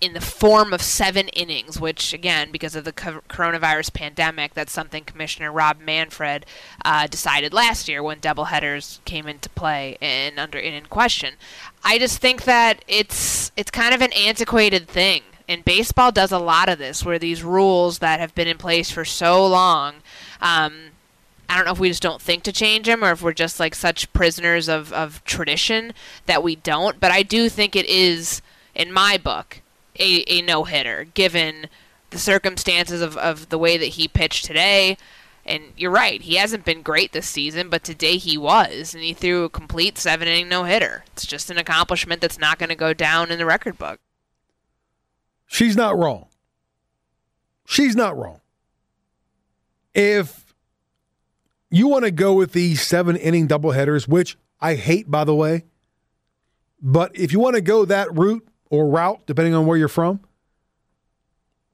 [0.00, 4.72] in the form of seven innings, which again, because of the co- coronavirus pandemic, that's
[4.72, 6.46] something Commissioner Rob Manfred
[6.86, 11.34] uh, decided last year when doubleheaders came into play and under and in question.
[11.84, 16.38] I just think that it's it's kind of an antiquated thing, and baseball does a
[16.38, 19.96] lot of this, where these rules that have been in place for so long.
[20.40, 20.92] Um,
[21.50, 23.58] I don't know if we just don't think to change them or if we're just
[23.58, 25.92] like such prisoners of, of tradition
[26.26, 27.00] that we don't.
[27.00, 28.40] But I do think it is,
[28.72, 29.60] in my book,
[29.98, 31.66] a, a no hitter given
[32.10, 34.96] the circumstances of, of the way that he pitched today.
[35.44, 39.12] And you're right, he hasn't been great this season, but today he was, and he
[39.12, 41.02] threw a complete seven inning no hitter.
[41.14, 43.98] It's just an accomplishment that's not going to go down in the record book.
[45.48, 46.26] She's not wrong.
[47.66, 48.40] She's not wrong.
[49.94, 50.49] If
[51.70, 55.64] you want to go with these seven inning doubleheaders, which I hate, by the way,
[56.82, 60.20] but if you want to go that route or route, depending on where you're from,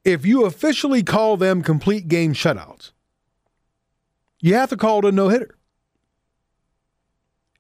[0.05, 2.92] if you officially call them complete game shutouts,
[4.40, 5.57] you have to call it a no hitter.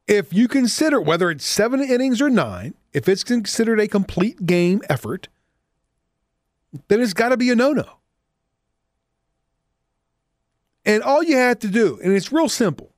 [0.06, 4.80] If you consider whether it's seven innings or nine, if it's considered a complete game
[4.88, 5.28] effort,
[6.88, 7.98] then it's got to be a no no.
[10.86, 12.94] And all you have to do, and it's real simple,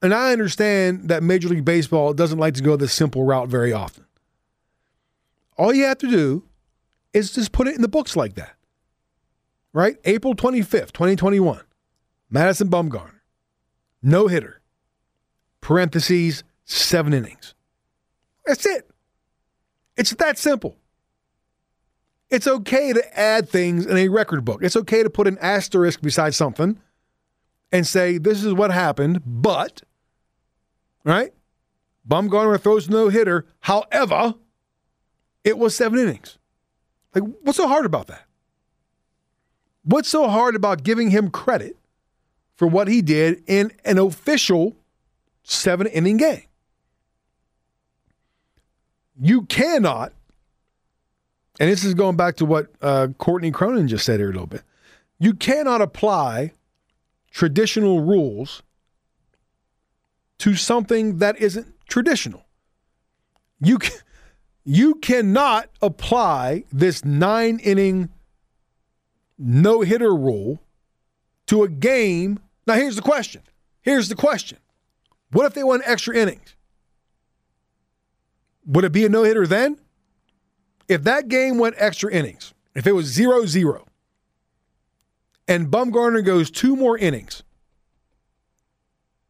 [0.00, 3.72] and I understand that Major League Baseball doesn't like to go this simple route very
[3.72, 4.04] often.
[5.58, 6.44] All you have to do
[7.12, 8.54] is just put it in the books like that.
[9.72, 9.96] Right?
[10.04, 11.60] April 25th, 2021.
[12.30, 13.20] Madison Bumgarner.
[14.00, 14.60] No hitter.
[15.60, 17.54] Parentheses, seven innings.
[18.46, 18.88] That's it.
[19.96, 20.76] It's that simple.
[22.30, 24.62] It's okay to add things in a record book.
[24.62, 26.78] It's okay to put an asterisk beside something
[27.74, 29.82] and say, this is what happened, but,
[31.02, 31.32] right?
[32.08, 33.46] Bumgarner throws no hitter.
[33.62, 34.34] However,
[35.42, 36.38] it was seven innings.
[37.12, 38.26] Like, what's so hard about that?
[39.82, 41.76] What's so hard about giving him credit
[42.54, 44.76] for what he did in an official
[45.42, 46.44] seven inning game?
[49.20, 50.12] You cannot,
[51.58, 54.46] and this is going back to what uh, Courtney Cronin just said here a little
[54.46, 54.62] bit,
[55.18, 56.52] you cannot apply
[57.34, 58.62] traditional rules
[60.38, 62.46] to something that isn't traditional.
[63.60, 63.98] You can,
[64.64, 68.08] you cannot apply this nine inning
[69.36, 70.62] no hitter rule
[71.46, 72.38] to a game.
[72.68, 73.42] Now, here's the question.
[73.82, 74.58] Here's the question.
[75.32, 76.54] What if they won extra innings?
[78.64, 79.78] Would it be a no hitter then?
[80.86, 83.83] If that game went extra innings, if it was 0 0,
[85.46, 87.42] and Bumgarner goes two more innings,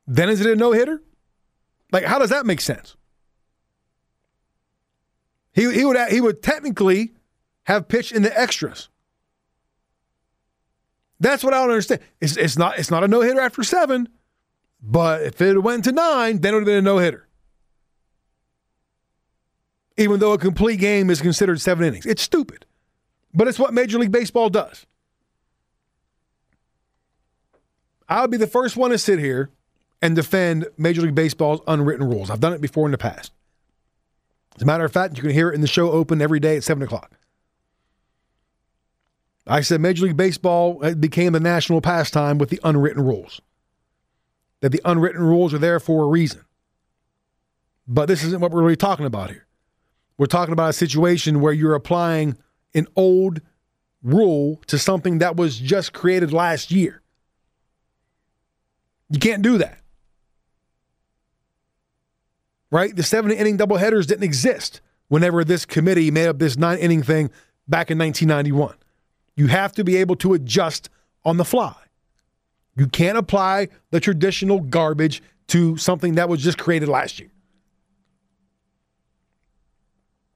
[0.06, 1.02] then is it a no hitter?
[1.92, 2.96] Like, how does that make sense?
[5.52, 7.14] He he would he would technically
[7.64, 8.88] have pitched in the extras.
[11.20, 12.00] That's what I don't understand.
[12.20, 14.08] It's, it's not it's not a no hitter after seven,
[14.82, 17.28] but if it went to nine, then it would have been a no hitter.
[19.96, 22.66] Even though a complete game is considered seven innings, it's stupid,
[23.32, 24.86] but it's what Major League Baseball does.
[28.08, 29.50] I'll be the first one to sit here
[30.02, 32.30] and defend Major League Baseball's unwritten rules.
[32.30, 33.32] I've done it before in the past.
[34.56, 36.56] As a matter of fact, you can hear it in the show open every day
[36.56, 37.12] at 7 o'clock.
[39.46, 43.40] I said Major League Baseball uh, became the national pastime with the unwritten rules.
[44.60, 46.44] That the unwritten rules are there for a reason.
[47.86, 49.46] But this isn't what we're really talking about here.
[50.16, 52.38] We're talking about a situation where you're applying
[52.74, 53.40] an old
[54.02, 57.02] rule to something that was just created last year.
[59.14, 59.78] You can't do that.
[62.72, 62.96] Right?
[62.96, 67.30] The seven inning doubleheaders didn't exist whenever this committee made up this nine inning thing
[67.68, 68.74] back in 1991.
[69.36, 70.90] You have to be able to adjust
[71.24, 71.76] on the fly.
[72.74, 77.30] You can't apply the traditional garbage to something that was just created last year.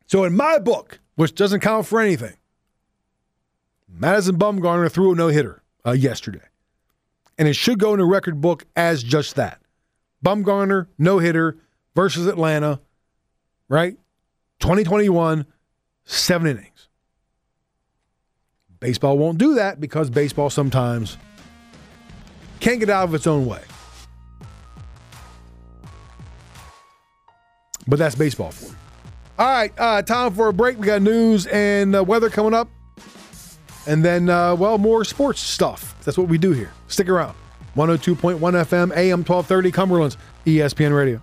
[0.06, 2.36] So, in my book, which doesn't count for anything,
[3.88, 6.46] Madison Bumgarner threw a no hitter uh, yesterday.
[7.38, 9.60] And it should go in the record book as just that.
[10.24, 11.56] Bumgarner, no hitter
[11.94, 12.80] versus Atlanta,
[13.68, 13.96] right?
[14.60, 15.46] 2021,
[16.04, 16.88] seven innings.
[18.80, 21.16] Baseball won't do that because baseball sometimes
[22.60, 23.62] can't get out of its own way.
[27.86, 28.74] But that's baseball for you.
[29.38, 30.78] All right, uh, time for a break.
[30.78, 32.68] We got news and uh, weather coming up.
[33.88, 35.94] And then, uh, well, more sports stuff.
[36.04, 36.72] That's what we do here.
[36.88, 37.34] Stick around.
[37.74, 41.22] 102.1 FM, AM 1230, Cumberland's ESPN Radio.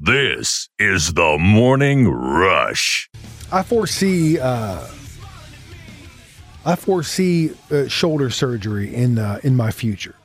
[0.00, 3.08] This is the Morning Rush.
[3.52, 4.84] I foresee uh,
[6.64, 10.16] I foresee uh, shoulder surgery in uh, in my future.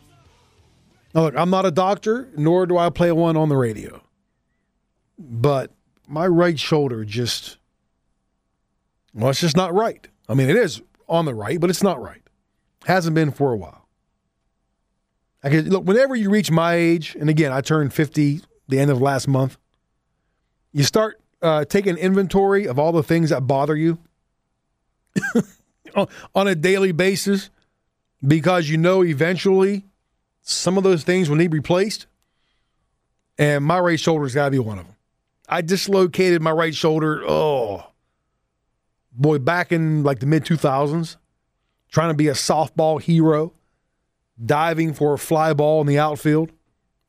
[1.15, 4.03] Now, look, I'm not a doctor, nor do I play one on the radio.
[5.17, 5.71] But
[6.07, 7.57] my right shoulder just
[9.13, 10.05] well, it's just not right.
[10.27, 12.21] I mean, it is on the right, but it's not right.
[12.85, 13.87] Hasn't been for a while.
[15.41, 18.91] I can, look, whenever you reach my age, and again, I turned 50 the end
[18.91, 19.57] of last month,
[20.73, 23.99] you start uh, taking inventory of all the things that bother you
[26.35, 27.49] on a daily basis
[28.25, 29.85] because you know eventually
[30.45, 32.05] some of those things will need replaced.
[33.37, 34.95] And my right shoulder's got to be one of them.
[35.49, 37.21] I dislocated my right shoulder.
[37.27, 37.87] Oh,
[39.11, 41.17] boy, back in like the mid 2000s,
[41.91, 43.53] trying to be a softball hero,
[44.43, 46.51] diving for a fly ball in the outfield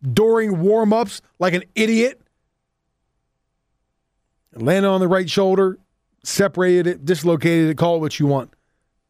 [0.02, 2.20] during warm ups like an idiot.
[4.54, 5.78] Landed on the right shoulder,
[6.24, 8.54] separated it, dislocated it, call it what you want.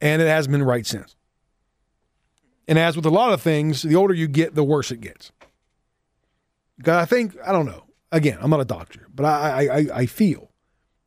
[0.01, 1.16] And it hasn't been right since.
[2.69, 5.33] And as with a lot of things, the older you get, the worse it gets.
[6.85, 7.85] I think, I don't know.
[8.13, 10.51] Again, I'm not a doctor, but I, I, I feel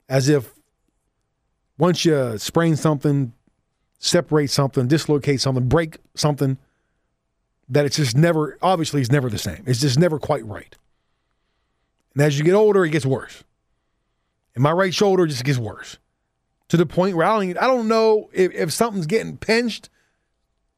[0.08, 0.54] as if
[1.78, 3.34] once you sprain something,
[4.00, 6.58] separate something, dislocate something, break something,
[7.70, 9.64] that it's just never, obviously, it's never the same.
[9.66, 10.76] It's just never quite right.
[12.14, 13.44] And as you get older, it gets worse.
[14.56, 15.98] And my right shoulder just gets worse
[16.70, 19.90] to the point where I don't, even, I don't know if, if something's getting pinched,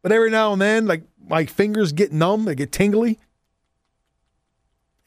[0.01, 3.19] but every now and then, like my fingers get numb, they get tingly.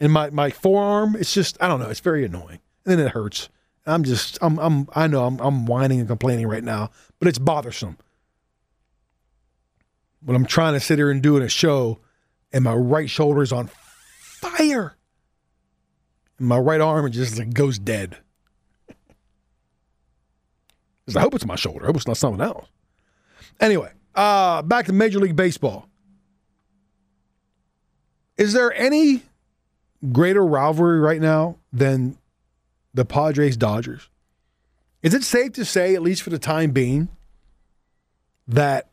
[0.00, 2.60] And my, my forearm, it's just, I don't know, it's very annoying.
[2.84, 3.48] And then it hurts.
[3.86, 7.38] I'm just, I'm, I'm, I know I'm, I'm whining and complaining right now, but it's
[7.38, 7.98] bothersome.
[10.22, 12.00] When I'm trying to sit here and doing a show
[12.52, 13.68] and my right shoulder is on
[14.18, 14.96] fire.
[16.38, 18.18] And my right arm just like goes dead.
[21.14, 21.84] I hope it's my shoulder.
[21.84, 22.68] I hope it's not something else.
[23.60, 25.88] Anyway, uh, back to Major League Baseball.
[28.36, 29.22] Is there any
[30.12, 32.18] greater rivalry right now than
[32.92, 34.08] the Padres Dodgers?
[35.02, 37.08] Is it safe to say, at least for the time being,
[38.48, 38.88] that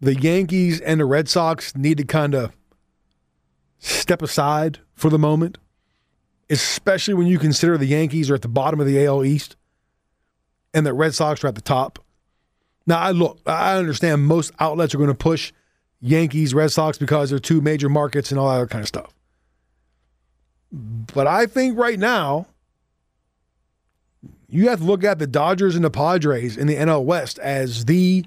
[0.00, 2.52] the Yankees and the Red Sox need to kind of
[3.78, 5.58] step aside for the moment,
[6.48, 9.56] especially when you consider the Yankees are at the bottom of the AL East
[10.72, 11.98] and the Red Sox are at the top?
[12.86, 15.52] Now, I look, I understand most outlets are going to push
[16.00, 19.14] Yankees, Red Sox because they're two major markets and all that kind of stuff.
[20.72, 22.46] But I think right now,
[24.48, 27.84] you have to look at the Dodgers and the Padres in the NL West as
[27.84, 28.24] the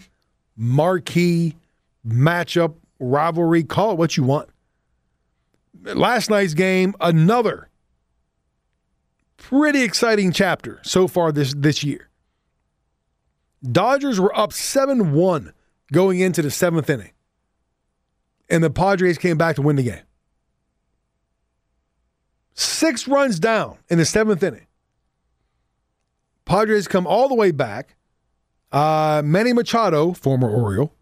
[0.55, 1.55] marquee
[2.07, 4.49] matchup rivalry, call it what you want.
[5.83, 7.69] Last night's game, another
[9.37, 12.09] pretty exciting chapter so far this this year.
[13.71, 15.53] Dodgers were up 7-1
[15.91, 17.11] going into the 7th inning.
[18.49, 20.03] And the Padres came back to win the game.
[22.53, 24.67] 6 runs down in the 7th inning.
[26.45, 27.95] Padres come all the way back.
[28.71, 30.93] Uh, Manny Machado, former Oriole,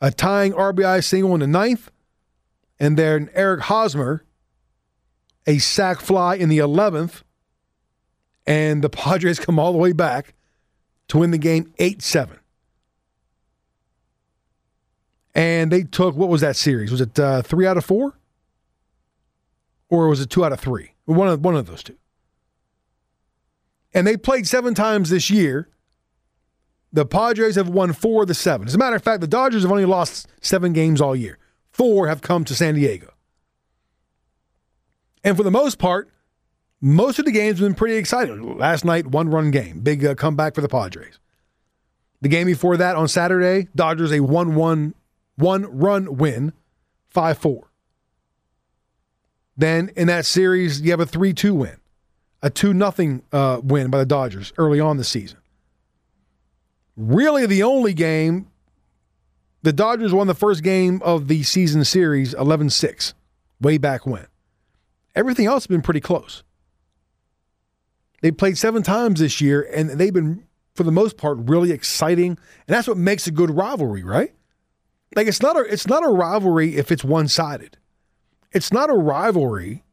[0.00, 1.90] a tying RBI single in the ninth,
[2.78, 4.24] and then Eric Hosmer,
[5.46, 7.22] a sac fly in the 11th,
[8.46, 10.34] and the Padres come all the way back
[11.12, 12.38] to win the game 8 7.
[15.34, 16.90] And they took, what was that series?
[16.90, 18.18] Was it uh, three out of four?
[19.90, 20.94] Or was it two out of three?
[21.04, 21.96] One of, one of those two.
[23.92, 25.68] And they played seven times this year.
[26.94, 28.66] The Padres have won four of the seven.
[28.66, 31.36] As a matter of fact, the Dodgers have only lost seven games all year.
[31.72, 33.12] Four have come to San Diego.
[35.22, 36.10] And for the most part,
[36.82, 38.58] most of the games have been pretty exciting.
[38.58, 41.18] Last night, one run game, big uh, comeback for the Padres.
[42.20, 44.94] The game before that on Saturday, Dodgers a 1 1
[45.36, 46.52] one run win,
[47.08, 47.70] 5 4.
[49.56, 51.76] Then in that series, you have a 3 2 win,
[52.42, 55.38] a 2 0 uh, win by the Dodgers early on the season.
[56.96, 58.48] Really, the only game,
[59.62, 63.14] the Dodgers won the first game of the season series 11 6,
[63.60, 64.26] way back when.
[65.14, 66.42] Everything else has been pretty close.
[68.22, 70.44] They played seven times this year, and they've been,
[70.74, 72.30] for the most part, really exciting.
[72.30, 74.32] And that's what makes a good rivalry, right?
[75.14, 77.76] Like it's not a it's not a rivalry if it's one sided.
[78.52, 79.84] It's not a rivalry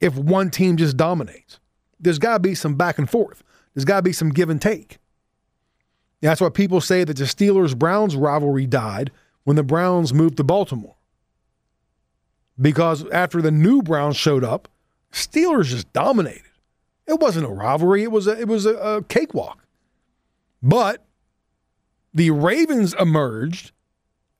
[0.00, 1.58] if one team just dominates.
[1.98, 3.42] There's got to be some back and forth.
[3.72, 4.98] There's got to be some give and take.
[6.20, 9.10] That's why people say that the Steelers Browns rivalry died
[9.44, 10.96] when the Browns moved to Baltimore.
[12.60, 14.68] Because after the new Browns showed up,
[15.12, 16.43] Steelers just dominated.
[17.06, 19.64] It wasn't a rivalry, it was a, it was a, a cakewalk.
[20.62, 21.04] But
[22.14, 23.72] the Ravens emerged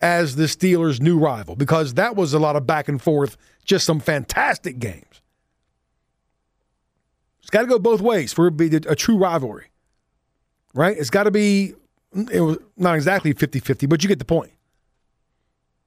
[0.00, 3.84] as the Steelers' new rival because that was a lot of back and forth, just
[3.84, 5.20] some fantastic games.
[7.40, 9.66] It's got to go both ways for it to be a true rivalry,
[10.72, 10.96] right?
[10.96, 11.74] It's got to be,
[12.32, 14.52] it was not exactly 50 50, but you get the point.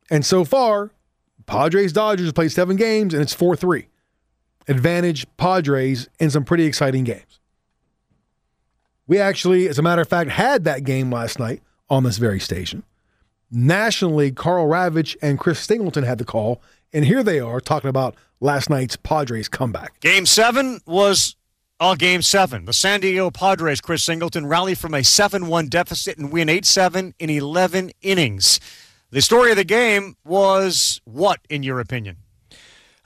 [0.09, 0.91] And so far,
[1.47, 3.87] Padres Dodgers played seven games and it's 4 3.
[4.67, 7.39] Advantage Padres in some pretty exciting games.
[9.07, 12.39] We actually, as a matter of fact, had that game last night on this very
[12.39, 12.83] station.
[13.49, 16.61] Nationally, Karl Ravech and Chris Singleton had the call,
[16.91, 19.99] and here they are talking about last night's Padres comeback.
[20.01, 21.37] Game seven was
[21.79, 22.65] all game seven.
[22.65, 26.65] The San Diego Padres, Chris Singleton, rally from a 7 1 deficit and win 8
[26.65, 28.59] 7 in 11 innings.
[29.11, 32.17] The story of the game was what, in your opinion?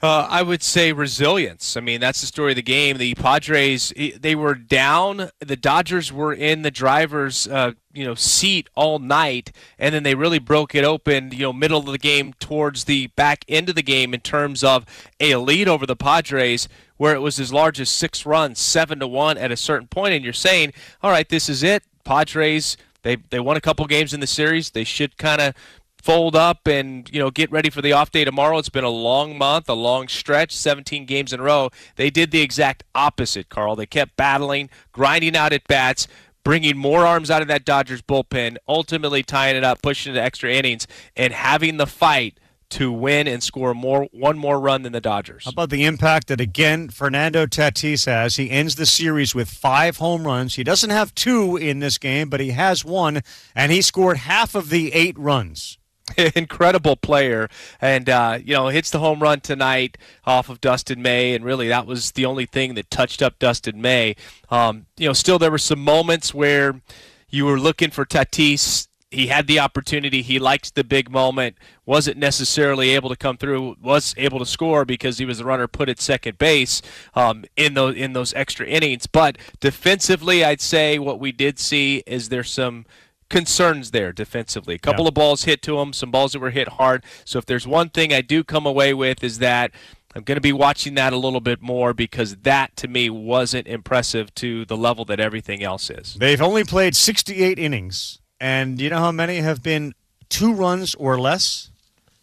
[0.02, 1.76] Uh, I would say resilience.
[1.76, 2.98] I mean, that's the story of the game.
[2.98, 5.30] The Padres, they were down.
[5.38, 10.16] The Dodgers were in the driver's, uh, you know, seat all night, and then they
[10.16, 13.76] really broke it open, you know, middle of the game towards the back end of
[13.76, 14.84] the game in terms of
[15.20, 19.06] a lead over the Padres, where it was as large as six runs, seven to
[19.06, 20.72] one at a certain point, and you're saying,
[21.04, 21.84] all right, this is it.
[22.04, 24.70] Padres, they they won a couple games in the series.
[24.70, 25.54] They should kind of
[26.02, 28.58] fold up and you know get ready for the off day tomorrow.
[28.58, 31.70] It's been a long month, a long stretch, 17 games in a row.
[31.96, 33.76] They did the exact opposite, Karl.
[33.76, 36.08] They kept battling, grinding out at bats,
[36.44, 40.22] bringing more arms out of that Dodgers bullpen, ultimately tying it up, pushing it to
[40.22, 42.38] extra innings, and having the fight
[42.70, 45.44] to win and score more one more run than the Dodgers.
[45.44, 48.36] How about the impact that again Fernando Tatis has?
[48.36, 50.56] He ends the series with five home runs.
[50.56, 53.20] He doesn't have two in this game, but he has one,
[53.54, 55.78] and he scored half of the eight runs.
[56.34, 57.48] incredible player,
[57.80, 61.68] and uh, you know hits the home run tonight off of Dustin May, and really
[61.68, 64.16] that was the only thing that touched up Dustin May.
[64.50, 66.80] Um, you know, still there were some moments where
[67.28, 68.88] you were looking for Tatis.
[69.10, 70.22] He had the opportunity.
[70.22, 71.58] He liked the big moment.
[71.84, 73.76] Wasn't necessarily able to come through.
[73.82, 76.80] Was able to score because he was the runner put at second base
[77.14, 79.06] um, in those in those extra innings.
[79.06, 82.86] But defensively, I'd say what we did see is there's some
[83.32, 84.74] concerns there defensively.
[84.74, 85.08] A couple yeah.
[85.08, 87.02] of balls hit to him, some balls that were hit hard.
[87.24, 89.72] So if there's one thing I do come away with is that
[90.14, 93.66] I'm going to be watching that a little bit more because that to me wasn't
[93.66, 96.14] impressive to the level that everything else is.
[96.14, 99.94] They've only played 68 innings, and you know how many have been
[100.28, 101.71] two runs or less?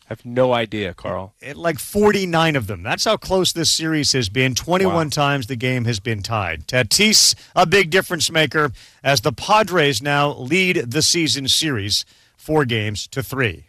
[0.09, 1.35] I have no idea, Karl.
[1.39, 2.81] It, like 49 of them.
[2.81, 4.55] That's how close this series has been.
[4.55, 5.03] 21 wow.
[5.03, 6.67] times the game has been tied.
[6.67, 8.71] Tatis, a big difference maker,
[9.03, 12.05] as the Padres now lead the season series
[12.35, 13.67] four games to three.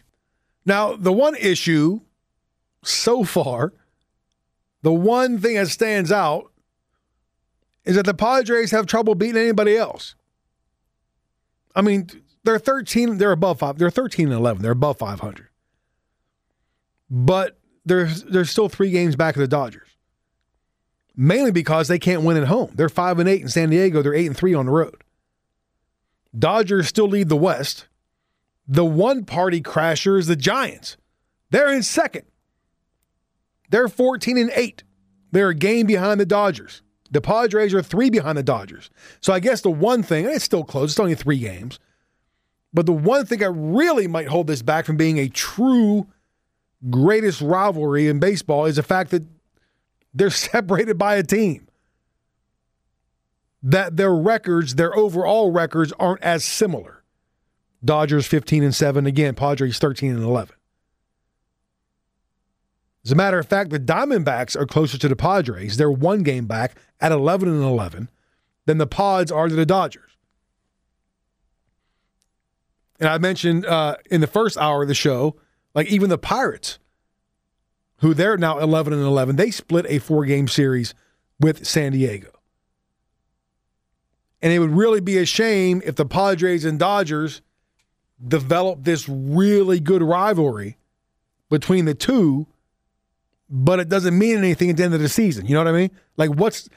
[0.65, 2.01] Now, the one issue
[2.83, 3.73] so far,
[4.81, 6.51] the one thing that stands out
[7.85, 10.15] is that the Padres have trouble beating anybody else.
[11.75, 12.09] I mean,
[12.43, 15.49] they're 13, they're above five, they're 13 and 11, they're above 500.
[17.11, 19.89] But they're, they're still three games back of the Dodgers.
[21.15, 22.71] Mainly because they can't win at home.
[22.73, 25.03] They're 5 and 8 in San Diego, they're 8 and 3 on the road.
[26.37, 27.87] Dodgers still lead the West.
[28.65, 30.95] The one party crasher is the Giants.
[31.49, 32.23] They're in second.
[33.69, 34.83] They're 14 and 8.
[35.33, 36.81] They're a game behind the Dodgers.
[37.09, 38.89] The Padres are three behind the Dodgers.
[39.19, 41.77] So I guess the one thing, and it's still close, it's only three games,
[42.73, 46.07] but the one thing that really might hold this back from being a true
[46.89, 49.23] greatest rivalry in baseball is the fact that
[50.13, 51.67] they're separated by a team.
[53.63, 57.03] That their records, their overall records, aren't as similar.
[57.83, 60.55] Dodgers 15 and 7, again, Padres 13 and 11.
[63.03, 65.77] As a matter of fact, the Diamondbacks are closer to the Padres.
[65.77, 68.09] They're one game back at 11 and 11
[68.65, 70.11] than the Pods are to the Dodgers.
[72.99, 75.35] And I mentioned uh, in the first hour of the show,
[75.73, 76.79] like even the Pirates,
[77.97, 80.93] who they're now 11 and 11, they split a four game series
[81.39, 82.29] with San Diego.
[84.41, 87.41] And it would really be a shame if the Padres and Dodgers
[88.25, 90.77] develop this really good rivalry
[91.49, 92.47] between the two
[93.51, 95.45] but it doesn't mean anything at the end of the season.
[95.45, 95.91] You know what I mean?
[96.15, 96.69] Like, what's,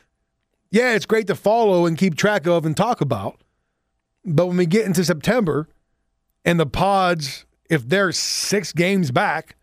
[0.73, 3.41] yeah, it's great to follow and keep track of and talk about.
[4.25, 5.69] But when we get into September
[6.45, 9.57] and the pods, if they're six games back,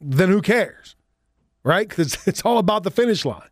[0.00, 0.96] then who cares?
[1.64, 1.88] Right?
[1.88, 3.48] Because it's all about the finish line.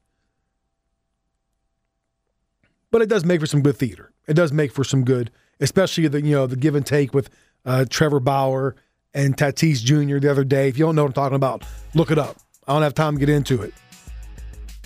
[2.90, 4.12] But it does make for some good theater.
[4.26, 7.30] It does make for some good, especially the you know the give and take with
[7.64, 8.76] uh, Trevor Bauer
[9.14, 10.18] and Tatis Jr.
[10.18, 10.68] the other day.
[10.68, 11.64] If you don't know what I'm talking about,
[11.94, 12.36] look it up.
[12.66, 13.74] I don't have time to get into it.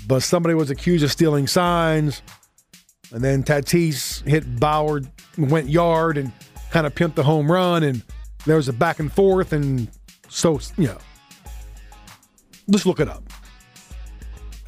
[0.06, 2.22] But somebody was accused of stealing signs,
[3.12, 5.02] and then Tatis hit Bauer,
[5.38, 6.32] went yard, and
[6.70, 8.02] kind of pimped the home run, and
[8.46, 9.88] there was a back and forth, and
[10.28, 10.98] so you know,
[12.70, 13.22] just look it up.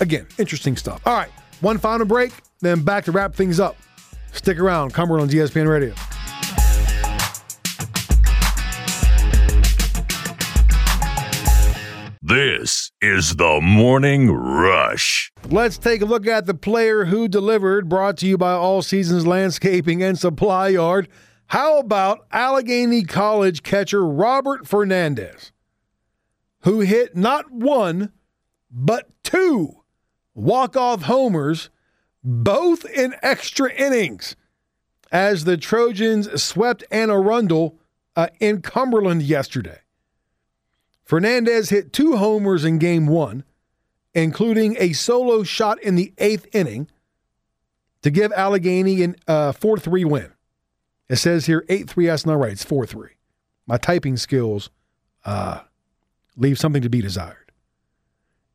[0.01, 1.01] Again, interesting stuff.
[1.07, 1.31] All right,
[1.61, 3.77] one final break, then back to wrap things up.
[4.33, 5.95] Stick around, Cumberland's ESPN Radio.
[12.25, 15.31] This is the Morning Rush.
[15.51, 19.27] Let's take a look at the player who delivered, brought to you by All Seasons
[19.27, 21.09] Landscaping and Supply Yard.
[21.53, 25.53] How about Allegany College catcher Robert Fernandez,
[26.61, 28.11] who hit not one,
[28.71, 29.83] but two
[30.35, 31.69] walk-off homers,
[32.25, 34.35] both in extra innings,
[35.11, 37.79] as the Trojans swept Anne Arundel
[38.17, 39.81] uh, in Cumberland yesterday.
[41.05, 43.45] Fernandez hit two homers in game one,
[44.15, 46.89] including a solo shot in the eighth inning
[48.01, 50.33] to give Allegany a 4 3 win.
[51.13, 52.07] It says here 8 3.
[52.07, 52.53] That's not right.
[52.53, 53.11] It's 4 3.
[53.67, 54.71] My typing skills
[55.27, 55.61] uh,
[56.39, 57.53] leave something to be desired.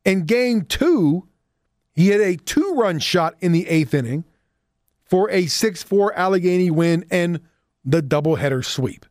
[0.04, 1.28] In game two,
[1.94, 4.24] he hit a two run shot in the eighth inning
[5.04, 7.40] for a 6 4 Allegany win and
[7.84, 9.06] the doubleheader sweep.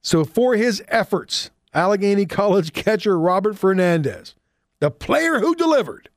[0.00, 4.36] So, for his efforts, Allegany College catcher Robert Fernandez,
[4.78, 6.08] the player who delivered.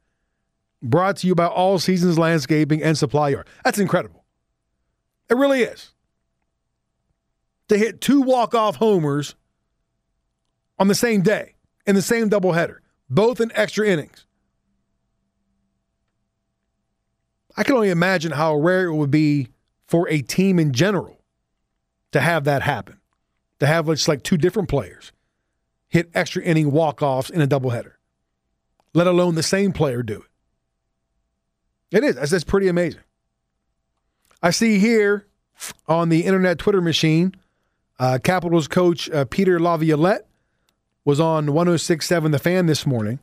[0.80, 3.48] Brought to you by All Seasons Landscaping and Supply Yard.
[3.66, 4.26] That's incredible.
[5.28, 5.90] It really is.
[7.74, 9.34] To hit two walk-off homers
[10.78, 11.56] on the same day
[11.88, 12.78] in the same doubleheader,
[13.10, 14.28] both in extra innings.
[17.58, 19.48] I can only imagine how rare it would be
[19.88, 21.20] for a team in general
[22.12, 23.00] to have that happen.
[23.60, 25.12] To have just like two different players
[25.88, 27.94] hit extra inning walk-offs in a doubleheader,
[28.94, 30.24] let alone the same player do
[31.90, 31.98] it.
[31.98, 32.18] It is.
[32.18, 33.02] That's, that's pretty amazing.
[34.44, 35.26] I see here
[35.88, 37.34] on the internet Twitter machine,
[38.04, 40.28] uh, Capitals coach uh, Peter Laviolette
[41.06, 43.20] was on 106.7 The Fan this morning,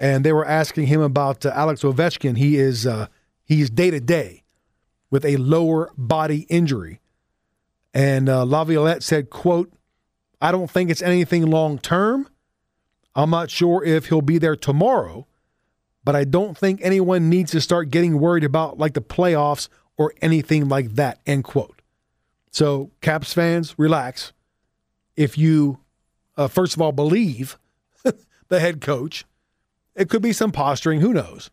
[0.00, 2.38] and they were asking him about uh, Alex Ovechkin.
[2.38, 3.08] He is uh,
[3.44, 4.42] he is day to day
[5.10, 6.98] with a lower body injury,
[7.92, 9.70] and uh, Laviolette said, "quote
[10.40, 12.26] I don't think it's anything long term.
[13.14, 15.26] I'm not sure if he'll be there tomorrow,
[16.04, 19.68] but I don't think anyone needs to start getting worried about like the playoffs
[19.98, 21.20] or anything like that.
[21.26, 21.75] End quote.
[22.56, 24.32] So, Caps fans, relax.
[25.14, 25.80] If you,
[26.38, 27.58] uh, first of all, believe
[28.48, 29.26] the head coach,
[29.94, 31.02] it could be some posturing.
[31.02, 31.50] Who knows?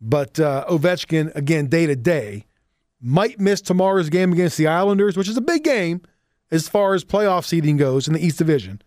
[0.00, 2.46] But uh, Ovechkin, again, day to day,
[3.00, 6.02] might miss tomorrow's game against the Islanders, which is a big game
[6.52, 8.80] as far as playoff seeding goes in the East Division.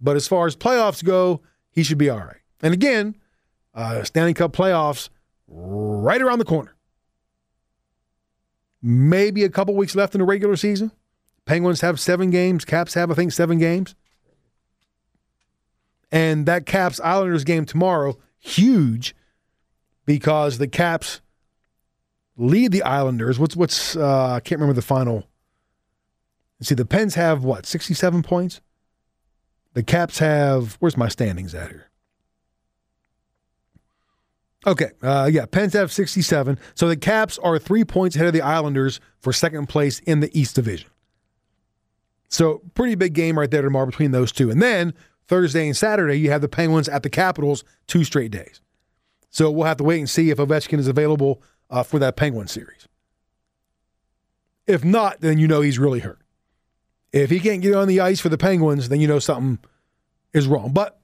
[0.00, 2.40] But as far as playoffs go, he should be all right.
[2.62, 3.16] And again,
[3.74, 5.10] uh, Stanley Cup playoffs
[5.46, 6.74] right around the corner.
[8.80, 10.92] Maybe a couple weeks left in the regular season.
[11.44, 12.64] Penguins have seven games.
[12.64, 13.94] Caps have, I think, seven games.
[16.12, 19.14] And that Caps Islanders game tomorrow, huge
[20.06, 21.20] because the Caps
[22.36, 23.38] lead the Islanders.
[23.38, 25.24] What's what's uh, I can't remember the final.
[26.60, 28.60] See, the Pens have what, 67 points?
[29.74, 31.87] The Caps have where's my standings at here?
[34.66, 36.58] Okay, uh, yeah, Pens have 67.
[36.74, 40.36] So the Caps are three points ahead of the Islanders for second place in the
[40.38, 40.90] East Division.
[42.28, 44.50] So pretty big game right there tomorrow between those two.
[44.50, 44.94] And then
[45.26, 48.60] Thursday and Saturday, you have the Penguins at the Capitals two straight days.
[49.30, 52.48] So we'll have to wait and see if Ovechkin is available uh, for that Penguin
[52.48, 52.88] series.
[54.66, 56.20] If not, then you know he's really hurt.
[57.12, 59.58] If he can't get on the ice for the Penguins, then you know something
[60.34, 60.72] is wrong.
[60.72, 61.00] But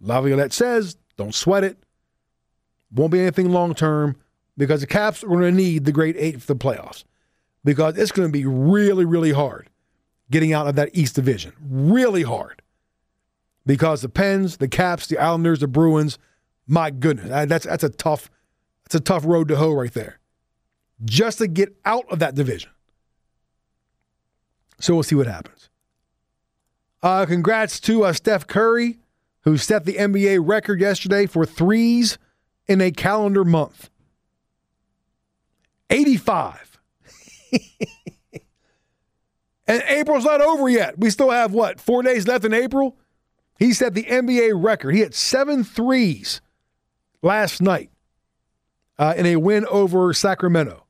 [0.00, 1.83] Laviolette says, don't sweat it.
[2.94, 4.16] Won't be anything long term
[4.56, 7.04] because the Caps are going to need the great eight for the playoffs
[7.64, 9.68] because it's going to be really, really hard
[10.30, 11.52] getting out of that East Division.
[11.60, 12.62] Really hard
[13.66, 16.18] because the Pens, the Caps, the Islanders, the Bruins,
[16.66, 18.30] my goodness, that's that's a tough,
[18.84, 20.20] that's a tough road to hoe right there.
[21.04, 22.70] Just to get out of that division.
[24.80, 25.68] So we'll see what happens.
[27.02, 28.98] Uh, congrats to uh, Steph Curry,
[29.42, 32.18] who set the NBA record yesterday for threes
[32.66, 33.90] in a calendar month.
[35.90, 36.80] 85.
[39.66, 40.98] and April's not over yet.
[40.98, 42.96] We still have what, four days left in April?
[43.58, 44.94] He set the NBA record.
[44.94, 46.40] He had seven threes
[47.22, 47.90] last night
[48.98, 50.84] uh, in a win over Sacramento.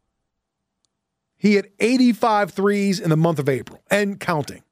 [1.36, 4.62] He had 85 threes in the month of April and counting.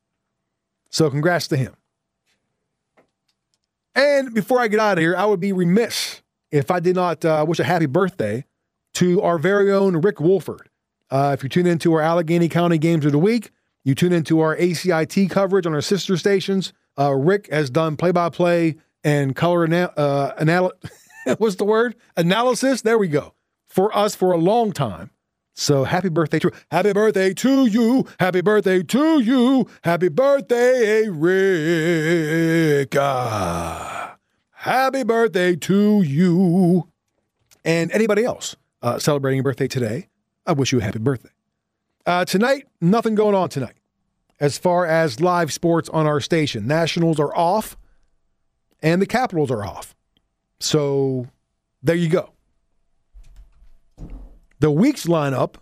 [0.88, 1.74] So congrats to him.
[3.94, 6.21] And before I get out of here, I would be remiss
[6.52, 8.44] if I did not uh, wish a happy birthday
[8.94, 10.68] to our very own Rick Wolford.
[11.10, 13.50] Uh, if you tune into our Allegany County games of the week,
[13.84, 16.72] you tune into our ACIT coverage on our sister stations.
[16.98, 20.70] Uh, Rick has done play by play and color ana- uh,
[21.38, 21.96] what's the word?
[22.16, 22.82] Analysis.
[22.82, 23.34] There we go.
[23.68, 25.10] For us for a long time.
[25.54, 28.06] So happy birthday to happy birthday to you.
[28.18, 29.68] Happy birthday to you.
[29.84, 32.94] Happy birthday, Rick.
[32.98, 34.11] Ah,
[34.62, 36.88] happy birthday to you.
[37.64, 40.08] And anybody else uh, celebrating a birthday today,
[40.46, 41.30] I wish you a happy birthday.
[42.06, 43.74] Uh, tonight, nothing going on tonight
[44.38, 46.68] as far as live sports on our station.
[46.68, 47.76] Nationals are off
[48.80, 49.96] and the Capitals are off.
[50.60, 51.26] So
[51.82, 52.30] there you go.
[54.60, 55.56] The week's lineup,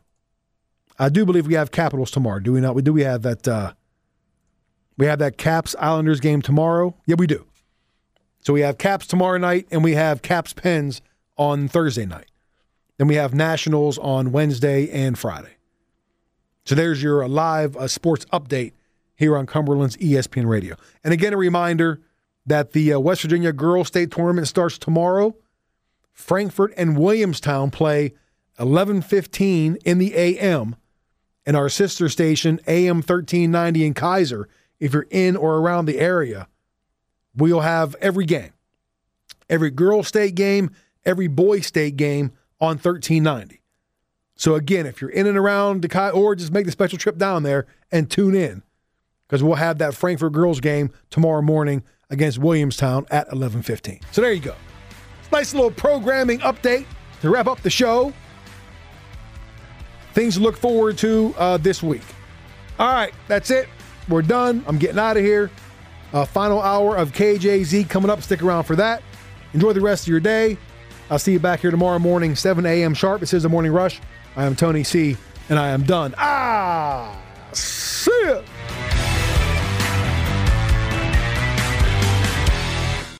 [0.99, 2.41] I do believe we have Capitals tomorrow.
[2.41, 2.77] Do we not?
[2.85, 3.73] Do we have that uh
[4.99, 6.95] we have that Caps Islanders game tomorrow?
[7.07, 7.47] Yeah, we do.
[8.41, 11.03] So we have Caps tomorrow night and we have Caps Pens
[11.37, 12.31] on Thursday night.
[12.97, 15.57] Then we have Nationals on Wednesday and Friday.
[16.65, 18.73] So there's your live uh, sports update
[19.15, 20.77] here on Cumberland's ESPN Radio.
[21.03, 22.01] And again, a reminder
[22.47, 25.35] that the uh, West Virginia Girls State Tournament starts tomorrow.
[26.13, 28.13] Frankfort and Williamstown play
[28.59, 30.77] 11:15 in the AM,
[31.47, 34.45] and our sister station AM 1390 in Keyser
[34.79, 36.49] If you're in or around the area,
[37.37, 38.53] we'll have every game,
[39.49, 40.71] every girls state game,
[41.05, 43.61] every boy state game on 1390.
[44.37, 47.43] So again, if you're in and around Dekai, or just make the special trip down
[47.43, 48.63] there and tune in,
[49.27, 54.01] because we'll have that Frankfort girls game tomorrow morning against Williamstown at 11:15.
[54.13, 54.55] So there you go.
[55.31, 56.87] Nice little programming update
[57.21, 58.13] to wrap up the show.
[60.15, 62.03] Things to look forward to uh, this week.
[62.79, 63.69] All right, that's it.
[64.09, 64.65] We're done.
[64.67, 65.51] I'm getting out of here.
[66.13, 68.23] Uh, final hour of KJZ coming up.
[68.23, 69.03] Stick around for that.
[69.55, 70.57] Enjoy the rest of your day.
[71.11, 72.95] I'll see you back here tomorrow morning, 7 a.m.
[72.95, 73.21] sharp.
[73.21, 74.01] This is the Morning Rush.
[74.37, 75.17] I am Tony C,
[75.49, 76.15] and I am done.
[76.19, 77.21] Ah,
[77.53, 78.43] see ya.